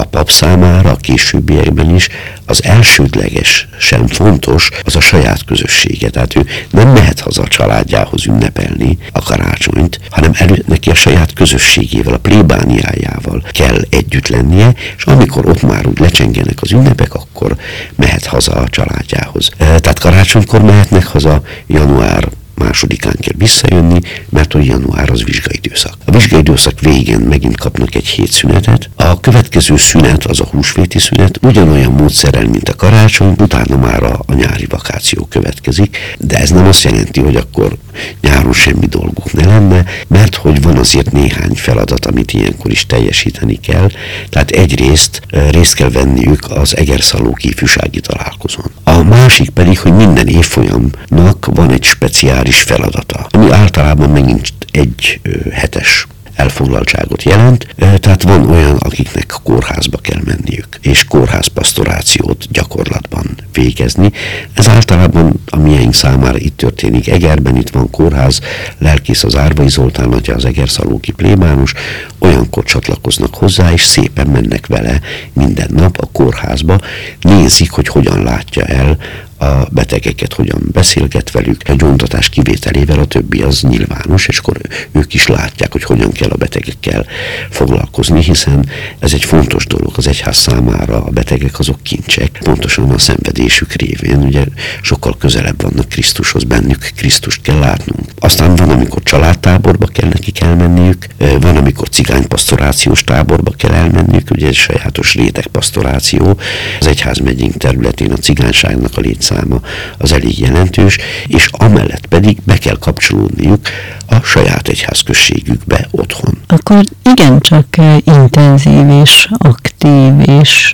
a 0.00 0.04
pap 0.04 0.30
számára 0.30 0.90
a 0.90 0.96
későbbiekben 0.96 1.94
is 1.94 2.08
az 2.46 2.64
elsődleges 2.64 3.68
sem 3.78 4.06
fontos 4.06 4.68
az 4.84 4.96
a 4.96 5.00
saját 5.00 5.44
közössége. 5.44 6.10
Tehát 6.10 6.36
ő 6.36 6.46
nem 6.70 6.88
mehet 6.88 7.20
haza 7.20 7.42
a 7.42 7.48
családjához 7.48 8.26
ünnepelni 8.26 8.98
a 9.12 9.22
karácsonyt, 9.22 10.00
hanem 10.10 10.32
elő, 10.34 10.64
neki 10.66 10.90
a 10.90 10.94
saját 10.94 11.32
közösségével, 11.32 12.14
a 12.14 12.18
plébániájával 12.18 13.42
kell 13.50 13.78
együtt 13.90 14.28
lennie, 14.28 14.74
és 14.96 15.04
amikor 15.04 15.46
ott 15.46 15.62
már 15.62 15.86
úgy 15.86 15.98
lecsengenek 15.98 16.58
az 16.60 16.72
ünnepek, 16.72 17.14
akkor 17.14 17.56
mehet 17.96 18.26
haza 18.26 18.52
a 18.52 18.68
családjához. 18.68 19.50
Tehát 19.58 19.98
karácsonykor 19.98 20.62
mehetnek 20.62 21.06
haza, 21.06 21.42
január 21.66 22.28
másodikán 22.64 23.16
kell 23.20 23.34
visszajönni, 23.36 24.00
mert 24.28 24.52
hogy 24.52 24.66
január 24.66 25.10
az 25.10 25.24
vizsgaidőszak. 25.24 25.94
A 26.04 26.10
vizsgaidőszak 26.10 26.80
végén 26.80 27.20
megint 27.20 27.56
kapnak 27.56 27.94
egy 27.94 28.06
hét 28.06 28.32
szünetet. 28.32 28.90
A 28.96 29.20
következő 29.20 29.76
szünet, 29.76 30.24
az 30.24 30.40
a 30.40 30.48
húsvéti 30.50 30.98
szünet, 30.98 31.38
ugyanolyan 31.42 31.92
módszerrel, 31.92 32.48
mint 32.48 32.68
a 32.68 32.74
karácsony, 32.74 33.34
utána 33.38 33.76
már 33.76 34.02
a, 34.02 34.22
a 34.26 34.34
nyári 34.34 34.66
vakáció 34.68 35.26
következik, 35.30 35.96
de 36.18 36.38
ez 36.38 36.50
nem 36.50 36.66
azt 36.66 36.82
jelenti, 36.82 37.20
hogy 37.20 37.36
akkor 37.36 37.76
nyáron 38.20 38.52
semmi 38.52 38.86
dolguk 38.86 39.32
ne 39.32 39.46
lenne, 39.46 39.84
mert 40.06 40.34
hogy 40.34 40.62
van 40.62 40.76
azért 40.76 41.12
néhány 41.12 41.54
feladat, 41.54 42.06
amit 42.06 42.32
ilyenkor 42.32 42.70
is 42.70 42.86
teljesíteni 42.86 43.60
kell. 43.60 43.88
Tehát 44.28 44.50
egyrészt 44.50 45.20
részt 45.50 45.74
kell 45.74 45.90
venniük 45.90 46.50
az 46.50 46.76
Egerszalók 46.76 47.44
ifjúsági 47.44 48.00
találkozón. 48.00 48.70
A 48.84 49.02
másik 49.02 49.50
pedig, 49.50 49.78
hogy 49.78 49.92
minden 49.92 50.26
évfolyamnak 50.26 51.46
van 51.54 51.70
egy 51.70 51.84
speciális 51.84 52.49
feladata, 52.56 53.26
ami 53.30 53.50
általában 53.50 54.10
megint 54.10 54.52
egy 54.70 55.20
hetes 55.52 56.06
elfoglaltságot 56.34 57.22
jelent, 57.22 57.74
tehát 57.76 58.22
van 58.22 58.50
olyan, 58.50 58.76
akiknek 58.76 59.34
kórházba 59.42 59.98
kell 59.98 60.20
menniük, 60.24 60.66
és 60.80 61.04
kórházpastorációt 61.04 62.46
gyakorlatban 62.50 63.24
végezni. 63.52 64.10
Ez 64.54 64.68
általában 64.68 65.42
a 65.46 65.56
miénk 65.56 65.94
számára 65.94 66.38
itt 66.38 66.56
történik. 66.56 67.08
Egerben 67.08 67.56
itt 67.56 67.70
van 67.70 67.90
kórház, 67.90 68.40
lelkész 68.78 69.24
az 69.24 69.36
Árvai 69.36 69.68
Zoltán 69.68 70.12
atya, 70.12 70.34
az 70.34 70.44
Egerszalóki 70.44 71.12
plébános, 71.12 71.72
olyankor 72.18 72.64
csatlakoznak 72.64 73.34
hozzá, 73.34 73.72
és 73.72 73.82
szépen 73.82 74.26
mennek 74.26 74.66
vele 74.66 75.00
minden 75.32 75.70
nap 75.74 75.98
a 75.98 76.08
kórházba, 76.12 76.78
nézik, 77.20 77.70
hogy 77.70 77.88
hogyan 77.88 78.22
látja 78.22 78.64
el 78.64 78.96
a 79.40 79.68
betegeket 79.70 80.32
hogyan 80.32 80.60
beszélget 80.72 81.30
velük, 81.30 81.62
a 81.68 81.72
gyóntatás 81.72 82.28
kivételével 82.28 82.98
a 82.98 83.04
többi 83.04 83.42
az 83.42 83.60
nyilvános, 83.60 84.26
és 84.26 84.38
akkor 84.38 84.60
ők 84.92 85.14
is 85.14 85.26
látják, 85.26 85.72
hogy 85.72 85.82
hogyan 85.82 86.12
kell 86.12 86.28
a 86.28 86.36
betegekkel 86.36 87.06
foglalkozni, 87.50 88.22
hiszen 88.22 88.68
ez 88.98 89.12
egy 89.12 89.24
fontos 89.24 89.66
dolog. 89.66 89.92
Az 89.96 90.06
egyház 90.06 90.36
számára, 90.36 91.04
a 91.04 91.10
betegek 91.10 91.58
azok 91.58 91.82
kincsek, 91.82 92.38
pontosan 92.42 92.90
a 92.90 92.98
szenvedésük 92.98 93.72
révén, 93.72 94.22
ugye 94.22 94.44
sokkal 94.82 95.16
közelebb 95.18 95.62
vannak 95.62 95.88
Krisztushoz, 95.88 96.44
bennük 96.44 96.90
Krisztust 96.96 97.42
kell 97.42 97.58
látnunk. 97.58 98.10
Aztán 98.18 98.54
van, 98.54 98.70
amikor 98.70 99.02
családtáborba 99.02 99.86
kell 99.86 100.08
nekik 100.08 100.40
elmenniük, 100.40 101.06
van, 101.40 101.56
amikor 101.56 101.88
cigánypastorációs 101.88 103.04
táborba 103.04 103.50
kell 103.50 103.72
elmenniük, 103.72 104.30
ugye 104.30 104.46
egy 104.46 104.54
sajátos 104.54 105.14
rétegpastoráció, 105.14 106.38
az 106.80 106.86
egyház 106.86 107.18
megyénk 107.18 107.56
területén 107.56 108.12
a 108.12 108.16
cigányságnak 108.16 108.96
a 108.96 109.00
létszám 109.00 109.28
száma 109.30 109.60
az 109.98 110.12
elég 110.12 110.38
jelentős, 110.38 110.98
és 111.26 111.48
amellett 111.52 112.06
pedig 112.06 112.38
be 112.44 112.58
kell 112.58 112.78
kapcsolódniuk 112.78 113.60
a 114.08 114.20
saját 114.22 114.68
egyházközségükbe 114.68 115.88
otthon. 115.90 116.38
Akkor 116.46 116.84
igencsak 117.02 117.66
intenzív 118.04 118.88
és 119.02 119.28
aktív 119.38 120.12
és 120.20 120.72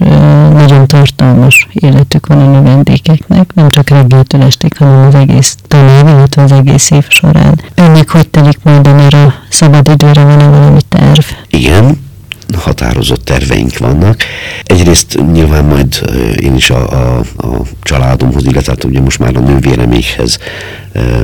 nagyon 0.52 0.86
tartalmas 0.86 1.66
életük 1.72 2.26
van 2.26 2.38
a 2.38 2.50
növendékeknek, 2.50 3.54
nem 3.54 3.70
csak 3.70 3.88
reggeltől 3.88 4.42
estig, 4.42 4.76
hanem 4.76 5.06
az 5.06 5.14
egész 5.14 5.56
tanév, 5.68 6.06
illetve 6.06 6.42
az 6.42 6.52
egész 6.52 6.90
év 6.90 7.04
során. 7.08 7.60
Önnek 7.74 8.10
hogy 8.10 8.28
telik 8.28 8.58
majd 8.62 8.86
a 8.86 9.34
szabad 9.48 9.88
időre 9.88 10.24
van-e 10.24 10.48
valami 10.48 10.80
terv? 10.88 11.24
Igen, 11.50 12.05
határozott 12.54 13.24
terveink 13.24 13.78
vannak. 13.78 14.22
Egyrészt 14.62 15.18
nyilván 15.32 15.64
majd 15.64 16.00
én 16.40 16.54
is 16.54 16.70
a, 16.70 16.90
a, 16.90 17.18
a 17.36 17.62
családomhoz, 17.82 18.44
illetve 18.44 18.72
hát 18.72 18.84
ugye 18.84 19.00
most 19.00 19.18
már 19.18 19.36
a 19.36 19.40
nővéremékhez 19.40 20.38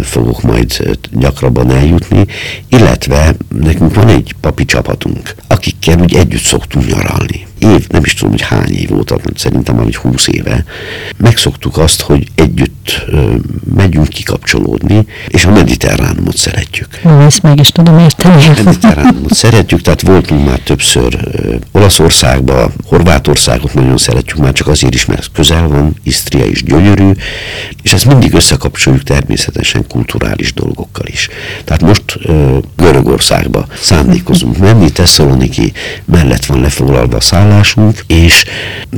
fogok 0.03 0.43
majd 0.43 0.99
gyakrabban 1.13 1.71
eljutni, 1.71 2.27
illetve 2.69 3.35
nekünk 3.49 3.95
van 3.95 4.09
egy 4.09 4.35
papi 4.41 4.65
csapatunk, 4.65 5.35
akikkel 5.47 6.01
úgy 6.01 6.15
együtt 6.15 6.43
szoktunk 6.43 6.87
nyaralni 6.87 7.47
év, 7.63 7.89
nem 7.89 8.05
is 8.05 8.15
tudom, 8.15 8.31
hogy 8.31 8.43
hány 8.43 8.73
év 8.75 8.93
óta, 8.93 9.19
szerintem 9.35 9.77
már 9.77 9.87
egy 9.87 9.97
húsz 9.97 10.29
éve, 10.29 10.65
megszoktuk 11.17 11.79
azt, 11.79 12.01
hogy 12.01 12.27
együtt 12.35 13.05
megyünk 13.75 14.09
kikapcsolódni, 14.09 15.07
és 15.29 15.45
a 15.45 15.51
mediterránumot 15.51 16.37
szeretjük. 16.37 17.01
Ó, 17.05 17.21
ezt 17.21 17.43
meg 17.43 17.59
is 17.59 17.69
tudom 17.69 17.99
érteni. 17.99 18.45
A 18.45 18.63
mediterránumot 18.65 19.35
szeretjük, 19.35 19.81
tehát 19.81 20.01
voltunk 20.01 20.47
már 20.47 20.59
többször 20.59 21.19
Olaszországba, 21.73 22.73
Horvátországot 22.85 23.75
nagyon 23.75 23.97
szeretjük, 23.97 24.39
már 24.39 24.53
csak 24.53 24.67
azért 24.67 24.95
is, 24.95 25.05
mert 25.05 25.31
közel 25.33 25.69
van, 25.69 25.95
Isztria 26.03 26.45
is 26.45 26.63
gyönyörű, 26.63 27.11
és 27.83 27.93
ezt 27.93 28.05
mindig 28.05 28.35
összekapcsoljuk 28.35 29.03
természetesen 29.03 29.62
kulturális 29.89 30.53
dolgokkal 30.53 31.07
is. 31.07 31.29
Tehát 31.65 31.83
most 31.83 32.03
ö, 32.25 32.59
Görögországba 32.77 33.67
szándékozunk 33.81 34.59
menni, 34.59 34.93
Tesszaloniki 34.93 35.73
mellett 36.05 36.45
van 36.45 36.61
lefoglalva 36.61 37.17
a 37.17 37.21
szállás, 37.21 37.63
állásunk, 37.63 38.05
és 38.07 38.45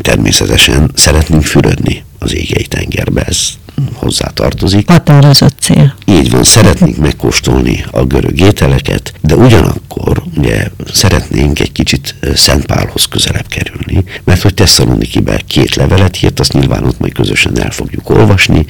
természetesen 0.00 0.90
szeretnénk 0.94 1.44
fürödni 1.44 2.04
az 2.18 2.34
égei 2.34 2.66
tengerbe. 2.66 3.22
Ez 3.22 3.48
hozzá 3.92 4.26
tartozik. 4.26 4.88
Határozott 4.88 5.56
cél. 5.60 5.94
Így 6.06 6.30
van, 6.30 6.42
szeretnénk 6.42 6.96
megkóstolni 6.96 7.84
a 7.90 8.04
görög 8.04 8.40
ételeket, 8.40 9.12
de 9.20 9.34
ugyanakkor 9.36 10.22
ugye 10.36 10.68
szeretnénk 10.92 11.60
egy 11.60 11.72
kicsit 11.72 12.14
Szent 12.34 12.66
Pálhoz 12.66 13.04
közelebb 13.04 13.46
kerülni, 13.46 14.04
mert 14.24 14.42
hogy 14.42 14.54
Tesszalonikibe 14.54 15.40
két 15.46 15.74
levelet 15.74 16.22
írt, 16.22 16.40
azt 16.40 16.52
nyilván 16.52 16.84
ott 16.84 16.98
majd 16.98 17.12
közösen 17.12 17.60
el 17.60 17.70
fogjuk 17.70 18.10
olvasni, 18.10 18.66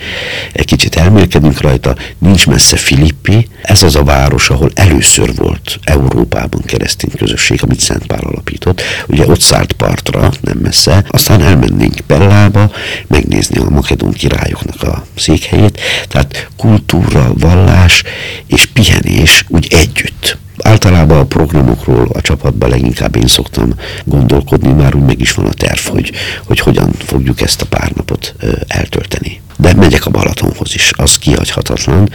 egy 0.53 0.65
kicsit 0.65 0.97
elmélkedünk 0.97 1.61
rajta, 1.61 1.97
nincs 2.19 2.47
messze 2.47 2.77
Filippi, 2.77 3.49
ez 3.63 3.83
az 3.83 3.97
a 3.97 4.03
város, 4.03 4.51
ahol 4.51 4.71
először 4.75 5.35
volt 5.35 5.79
Európában 5.83 6.63
keresztény 6.65 7.11
közösség, 7.17 7.63
amit 7.63 7.81
Szent 7.81 8.07
Pál 8.07 8.21
alapított, 8.21 8.83
ugye 9.07 9.27
ott 9.27 9.41
szállt 9.41 9.73
partra, 9.73 10.33
nem 10.41 10.59
messze, 10.59 11.05
aztán 11.09 11.41
elmennénk 11.43 12.01
Pellába, 12.07 12.71
megnézni 13.07 13.59
a 13.59 13.71
makedón 13.71 14.13
királyoknak 14.13 14.83
a 14.83 14.94
székhelyét, 15.17 15.81
tehát 16.09 16.49
kultúra, 16.57 17.33
vallás 17.35 18.03
és 18.47 18.67
pihenés 18.67 19.45
úgy 19.49 19.67
együtt. 19.71 20.39
Általában 20.59 21.19
a 21.19 21.25
programokról 21.25 22.09
a 22.13 22.21
csapatban 22.21 22.71
leginkább 22.71 23.17
én 23.17 23.27
szoktam 23.27 23.75
gondolkodni, 24.05 24.73
már 24.73 24.95
úgy 24.95 25.03
meg 25.03 25.21
is 25.21 25.33
van 25.33 25.47
a 25.47 25.53
terv, 25.53 25.87
hogy, 25.87 26.13
hogy 26.47 26.59
hogyan 26.59 26.93
fogjuk 26.93 27.41
ezt 27.41 27.63
a 27.63 27.67
pár 27.67 27.93
napot 27.95 28.35
eltölteni. 28.67 29.41
De 29.65 29.75
megyek 29.75 30.07
a 30.07 30.11
Balatonhoz 30.11 30.75
is, 30.75 30.91
az 30.97 31.17
kihagyhatatlan. 31.17 32.11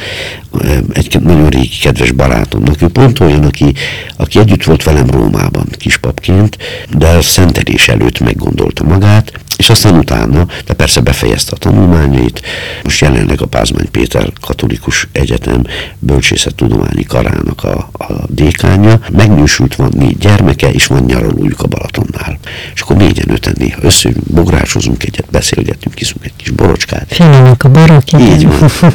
Egy 0.94 1.22
nagyon 1.22 1.50
régi 1.50 1.78
kedves 1.82 2.12
barátomnak, 2.12 2.82
ő 2.82 2.88
pont 2.88 3.20
olyan, 3.20 3.44
aki, 3.44 3.74
aki 4.18 4.40
együtt 4.40 4.64
volt 4.64 4.84
velem 4.84 5.10
Rómában 5.10 5.66
kispapként, 5.78 6.58
de 6.98 7.08
a 7.08 7.22
szentelés 7.22 7.88
előtt 7.88 8.20
meggondolta 8.20 8.84
magát, 8.84 9.32
és 9.58 9.70
aztán 9.70 9.98
utána, 9.98 10.48
de 10.66 10.74
persze 10.74 11.02
befejezte 11.02 11.52
a 11.56 11.58
tanulmányait, 11.58 12.42
most 12.84 13.02
jelenleg 13.02 13.42
a 13.42 13.46
Pázmány 13.46 13.92
Péter 13.92 14.32
Katolikus 14.42 15.08
Egyetem 15.12 15.64
Bölcsészettudományi 16.00 17.04
Karának 17.04 17.64
a, 17.64 17.90
a 17.94 18.14
dékánja, 18.28 19.00
megnősült 19.12 19.76
van 19.76 19.92
négy 19.96 20.18
gyermeke, 20.18 20.72
és 20.72 20.86
van 20.86 21.04
nyaralójuk 21.04 21.62
a 21.62 21.68
Balatonnál. 21.68 22.40
És 22.74 22.82
akkor 22.82 22.96
négyen 22.96 23.32
öten 23.32 23.54
néha 23.58 23.80
összejövünk, 23.82 24.26
bográsozunk 24.26 25.04
egyet, 25.04 25.28
beszélgetünk, 25.32 25.96
kiszunk 25.96 26.26
egy 26.26 26.34
kis 26.36 26.50
borocskát. 26.50 27.16
Fényenek 27.40 27.64
a 27.64 27.70
borok, 27.70 28.12
Így 28.12 28.48
van. 28.48 28.70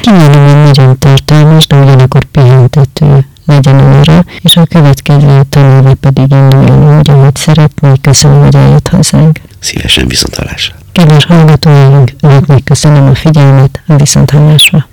Kimenően 0.00 0.58
nagyon 0.58 0.98
tartalmas, 0.98 1.66
de 1.66 1.76
ugyanakkor 1.76 2.24
pihentető 2.24 3.26
legyen 3.46 3.98
óra, 3.98 4.24
és 4.42 4.56
a 4.56 4.66
következő 4.66 5.42
tanulva 5.48 5.94
pedig 5.94 6.30
induljon 6.30 6.98
úgy, 6.98 7.10
ahogy 7.10 7.36
szeretnék. 7.36 8.00
Köszönöm, 8.00 8.42
hogy 8.42 8.54
eljött 8.54 8.88
hozzánk. 8.88 9.40
Szívesen 9.58 10.08
viszontalásra. 10.08 10.74
Kedves 10.92 11.24
hallgatóink, 11.24 12.12
önöknek 12.20 12.64
köszönöm 12.64 13.08
a 13.08 13.14
figyelmet, 13.14 13.82
a 13.86 13.96
viszonthallásra. 13.96 14.86